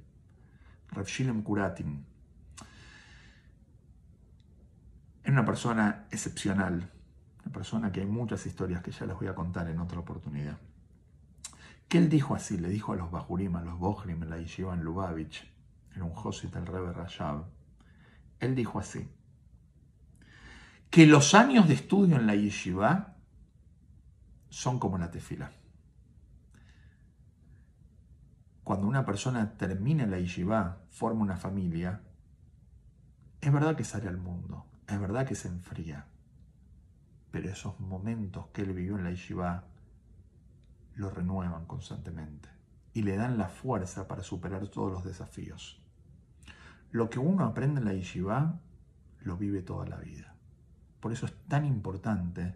Reb 0.91 1.05
Shilem 1.05 1.41
Kuratin. 1.41 2.05
Era 5.23 5.33
una 5.33 5.45
persona 5.45 6.05
excepcional, 6.11 6.91
una 7.43 7.53
persona 7.53 7.91
que 7.91 8.01
hay 8.01 8.05
muchas 8.05 8.45
historias 8.45 8.83
que 8.83 8.91
ya 8.91 9.05
les 9.05 9.15
voy 9.15 9.27
a 9.27 9.35
contar 9.35 9.67
en 9.67 9.79
otra 9.79 9.99
oportunidad. 9.99 10.57
Que 11.87 11.97
él 11.97 12.09
dijo 12.09 12.35
así, 12.35 12.57
le 12.57 12.69
dijo 12.69 12.93
a 12.93 12.95
los 12.95 13.11
Bajurim, 13.11 13.55
a 13.55 13.61
los 13.61 13.77
Bohrim, 13.79 14.21
en 14.23 14.29
la 14.29 14.37
yeshiva 14.37 14.73
en 14.73 14.83
Lubavitch, 14.83 15.51
era 15.95 16.03
un 16.03 16.11
Josit 16.11 16.55
el 16.55 16.65
Rebbe 16.65 16.93
Rashab, 16.93 17.45
él 18.39 18.55
dijo 18.55 18.79
así, 18.79 19.07
que 20.89 21.05
los 21.05 21.33
años 21.33 21.67
de 21.67 21.73
estudio 21.73 22.15
en 22.15 22.27
la 22.27 22.35
yeshiva 22.35 23.15
son 24.49 24.79
como 24.79 24.97
la 24.97 25.11
tefila. 25.11 25.51
Cuando 28.65 28.87
una 28.87 29.05
persona 29.05 29.57
termina 29.57 30.07
la 30.07 30.17
yeshiva, 30.17 30.81
forma 30.89 31.21
una 31.21 31.37
familia, 31.37 32.01
es 33.39 33.53
verdad 33.53 33.75
que 33.75 33.83
sale 33.83 34.07
al 34.07 34.17
mundo, 34.17 34.65
es 34.87 34.99
verdad 34.99 35.27
que 35.27 35.35
se 35.35 35.49
enfría, 35.49 36.07
pero 37.29 37.47
esos 37.47 37.79
momentos 37.79 38.47
que 38.47 38.63
él 38.63 38.73
vivió 38.73 38.97
en 38.97 39.03
la 39.03 39.11
yeshiva 39.11 39.65
lo 40.95 41.11
renuevan 41.11 41.67
constantemente 41.67 42.49
y 42.91 43.03
le 43.03 43.15
dan 43.17 43.37
la 43.37 43.49
fuerza 43.49 44.07
para 44.07 44.23
superar 44.23 44.67
todos 44.69 44.91
los 44.91 45.03
desafíos. 45.03 45.79
Lo 46.89 47.11
que 47.11 47.19
uno 47.19 47.45
aprende 47.45 47.81
en 47.81 47.85
la 47.85 47.93
yeshiva 47.93 48.59
lo 49.19 49.37
vive 49.37 49.61
toda 49.61 49.85
la 49.85 49.97
vida. 49.97 50.33
Por 51.01 51.11
eso 51.11 51.27
es 51.27 51.35
tan 51.47 51.65
importante 51.65 52.55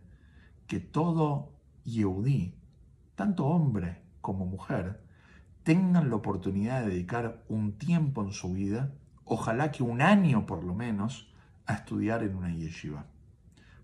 que 0.65 0.79
todo 0.79 1.53
Yehudí, 1.83 2.55
tanto 3.13 3.45
hombre 3.45 4.01
como 4.21 4.47
mujer, 4.47 5.07
tengan 5.69 6.09
la 6.09 6.15
oportunidad 6.15 6.81
de 6.81 6.89
dedicar 6.89 7.43
un 7.47 7.73
tiempo 7.73 8.23
en 8.23 8.31
su 8.31 8.51
vida, 8.53 8.91
ojalá 9.23 9.71
que 9.71 9.83
un 9.83 10.01
año 10.01 10.47
por 10.47 10.63
lo 10.63 10.73
menos, 10.73 11.31
a 11.67 11.75
estudiar 11.75 12.23
en 12.23 12.33
una 12.33 12.51
yeshiva. 12.51 13.05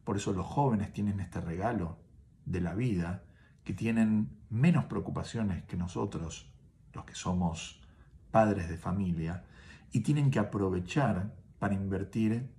Por 0.04 0.18
eso 0.18 0.34
los 0.34 0.48
jóvenes 0.48 0.94
tienen 0.94 1.20
este 1.20 1.42
regalo 1.42 2.00
de 2.44 2.60
la 2.60 2.74
vida, 2.74 3.22
que 3.64 3.76
tienen 3.76 4.32
menos 4.50 4.86
preocupaciones 4.86 5.64
que 5.66 5.78
nosotros, 5.78 6.52
los 6.92 7.06
que 7.06 7.14
somos 7.14 7.80
padres 8.32 8.68
de 8.68 8.78
familia, 8.78 9.44
y 9.92 10.00
tienen 10.00 10.32
que 10.32 10.40
aprovechar 10.40 11.36
para 11.60 11.76
invertir 11.76 12.50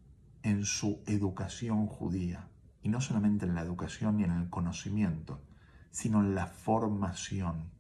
en 0.45 0.65
su 0.65 1.03
educación 1.05 1.89
judía 1.89 2.47
y 2.81 2.91
no 2.91 3.01
solamente 3.01 3.45
en 3.45 3.57
la 3.57 3.63
educación 3.63 4.21
y 4.21 4.23
en 4.23 4.31
el 4.31 4.51
conocimiento, 4.51 5.43
sino 5.91 6.21
en 6.21 6.37
la 6.37 6.47
formación 6.47 7.75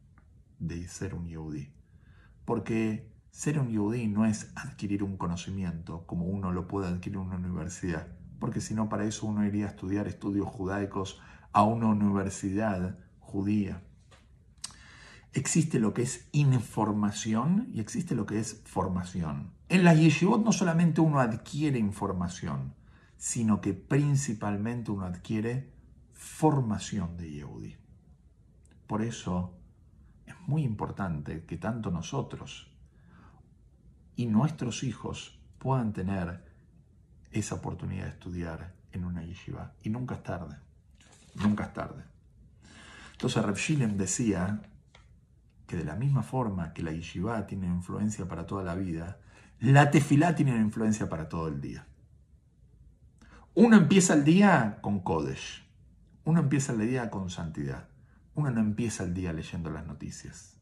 de 0.58 0.88
ser 0.88 1.14
un 1.14 1.28
yudí. 1.28 1.72
Porque 2.44 3.10
ser 3.30 3.58
un 3.58 3.68
yudí 3.68 4.06
no 4.08 4.24
es 4.24 4.50
adquirir 4.54 5.02
un 5.02 5.16
conocimiento 5.16 6.06
como 6.06 6.26
uno 6.26 6.52
lo 6.52 6.68
puede 6.68 6.88
adquirir 6.88 7.18
en 7.18 7.26
una 7.26 7.36
universidad, 7.36 8.08
porque 8.38 8.60
si 8.60 8.74
no 8.74 8.88
para 8.88 9.04
eso 9.04 9.26
uno 9.26 9.44
iría 9.46 9.66
a 9.66 9.68
estudiar 9.68 10.08
estudios 10.08 10.48
judaicos 10.48 11.20
a 11.52 11.64
una 11.64 11.86
universidad 11.86 12.98
judía. 13.18 13.82
Existe 15.32 15.80
lo 15.80 15.92
que 15.92 16.02
es 16.02 16.28
información 16.32 17.68
y 17.74 17.80
existe 17.80 18.14
lo 18.14 18.24
que 18.24 18.38
es 18.38 18.62
formación. 18.64 19.52
En 19.68 19.84
la 19.84 19.92
yeshivot 19.92 20.42
no 20.42 20.52
solamente 20.52 21.02
uno 21.02 21.20
adquiere 21.20 21.78
información, 21.78 22.74
sino 23.18 23.60
que 23.60 23.74
principalmente 23.74 24.92
uno 24.92 25.04
adquiere 25.04 25.72
formación 26.12 27.16
de 27.16 27.30
Yehudi. 27.30 27.76
Por 28.86 29.02
eso 29.02 29.58
muy 30.46 30.62
importante 30.62 31.44
que 31.44 31.56
tanto 31.56 31.90
nosotros 31.90 32.70
y 34.16 34.26
nuestros 34.26 34.82
hijos 34.82 35.38
puedan 35.58 35.92
tener 35.92 36.44
esa 37.32 37.56
oportunidad 37.56 38.04
de 38.04 38.10
estudiar 38.10 38.74
en 38.92 39.04
una 39.04 39.22
yeshiva. 39.22 39.74
Y 39.82 39.90
nunca 39.90 40.14
es 40.14 40.22
tarde, 40.22 40.56
nunca 41.34 41.64
es 41.64 41.72
tarde. 41.72 42.04
Entonces 43.12 43.44
Reb 43.44 43.56
Shilem 43.56 43.96
decía 43.96 44.62
que 45.66 45.76
de 45.76 45.84
la 45.84 45.96
misma 45.96 46.22
forma 46.22 46.72
que 46.72 46.82
la 46.82 46.92
yeshiva 46.92 47.46
tiene 47.46 47.66
influencia 47.66 48.26
para 48.28 48.46
toda 48.46 48.62
la 48.62 48.74
vida, 48.74 49.18
la 49.60 49.90
tefilá 49.90 50.34
tiene 50.34 50.56
influencia 50.56 51.08
para 51.08 51.28
todo 51.28 51.48
el 51.48 51.60
día. 51.60 51.86
Uno 53.54 53.76
empieza 53.76 54.14
el 54.14 54.24
día 54.24 54.78
con 54.82 55.00
Kodesh, 55.00 55.66
uno 56.24 56.40
empieza 56.40 56.72
el 56.72 56.80
día 56.80 57.10
con 57.10 57.30
santidad, 57.30 57.88
uno 58.36 58.50
no 58.50 58.60
empieza 58.60 59.02
el 59.02 59.14
día 59.14 59.32
leyendo 59.32 59.70
las 59.70 59.86
noticias, 59.86 60.56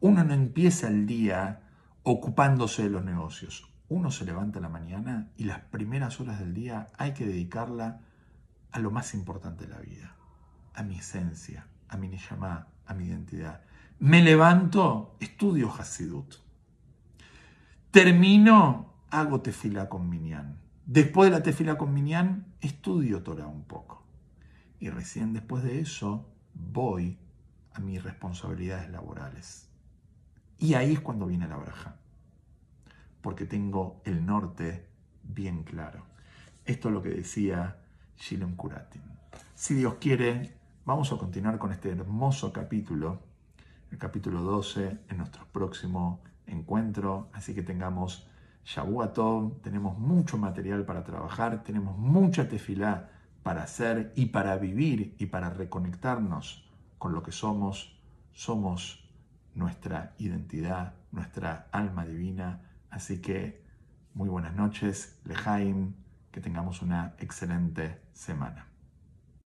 uno 0.00 0.24
no 0.24 0.34
empieza 0.34 0.88
el 0.88 1.06
día 1.06 1.60
ocupándose 2.02 2.84
de 2.84 2.90
los 2.90 3.04
negocios, 3.04 3.70
uno 3.88 4.10
se 4.10 4.24
levanta 4.24 4.58
en 4.58 4.62
la 4.62 4.70
mañana 4.70 5.30
y 5.36 5.44
las 5.44 5.60
primeras 5.60 6.20
horas 6.20 6.40
del 6.40 6.54
día 6.54 6.88
hay 6.96 7.12
que 7.12 7.26
dedicarla 7.26 8.00
a 8.72 8.78
lo 8.78 8.90
más 8.90 9.12
importante 9.14 9.66
de 9.66 9.74
la 9.74 9.80
vida, 9.80 10.16
a 10.74 10.82
mi 10.82 10.98
esencia, 10.98 11.66
a 11.88 11.98
mi 11.98 12.08
neyamá, 12.08 12.68
a 12.86 12.94
mi 12.94 13.06
identidad. 13.06 13.60
Me 13.98 14.22
levanto, 14.22 15.16
estudio 15.20 15.70
Hasidut. 15.72 16.36
Termino, 17.90 18.94
hago 19.10 19.42
tefila 19.42 19.88
con 19.88 20.08
Minyan. 20.08 20.58
Después 20.86 21.30
de 21.30 21.36
la 21.36 21.42
tefila 21.42 21.76
con 21.76 21.92
Minyan, 21.92 22.46
estudio 22.60 23.22
Torah 23.22 23.46
un 23.46 23.64
poco. 23.64 24.02
Y 24.80 24.88
recién 24.88 25.34
después 25.34 25.62
de 25.62 25.80
eso, 25.80 26.26
voy 26.58 27.18
a 27.72 27.80
mis 27.80 28.02
responsabilidades 28.02 28.90
laborales. 28.90 29.68
Y 30.58 30.74
ahí 30.74 30.92
es 30.92 31.00
cuando 31.00 31.26
viene 31.26 31.48
la 31.48 31.56
braja. 31.56 31.96
Porque 33.20 33.46
tengo 33.46 34.00
el 34.04 34.26
norte 34.26 34.88
bien 35.22 35.62
claro. 35.62 36.04
Esto 36.64 36.88
es 36.88 36.94
lo 36.94 37.02
que 37.02 37.10
decía 37.10 37.78
Shilon 38.16 38.56
Kuratin. 38.56 39.02
Si 39.54 39.74
Dios 39.74 39.94
quiere, 40.00 40.54
vamos 40.84 41.12
a 41.12 41.16
continuar 41.16 41.58
con 41.58 41.72
este 41.72 41.90
hermoso 41.90 42.52
capítulo, 42.52 43.20
el 43.90 43.98
capítulo 43.98 44.42
12, 44.42 44.98
en 45.08 45.16
nuestro 45.16 45.46
próximo 45.46 46.20
encuentro. 46.46 47.28
Así 47.32 47.54
que 47.54 47.62
tengamos 47.62 48.26
Shabuatov, 48.64 49.60
tenemos 49.62 49.98
mucho 49.98 50.36
material 50.36 50.84
para 50.84 51.04
trabajar, 51.04 51.62
tenemos 51.62 51.96
mucha 51.96 52.48
tefilá 52.48 53.10
para 53.48 53.62
hacer 53.62 54.12
y 54.14 54.26
para 54.26 54.58
vivir 54.58 55.16
y 55.18 55.24
para 55.24 55.48
reconectarnos 55.48 56.68
con 56.98 57.14
lo 57.14 57.22
que 57.22 57.32
somos. 57.32 57.98
Somos 58.30 59.08
nuestra 59.54 60.12
identidad, 60.18 60.92
nuestra 61.12 61.66
alma 61.72 62.04
divina. 62.04 62.60
Así 62.90 63.22
que 63.22 63.64
muy 64.12 64.28
buenas 64.28 64.54
noches, 64.54 65.18
Lejaim, 65.24 65.94
que 66.30 66.42
tengamos 66.42 66.82
una 66.82 67.14
excelente 67.20 68.02
semana. 68.12 68.66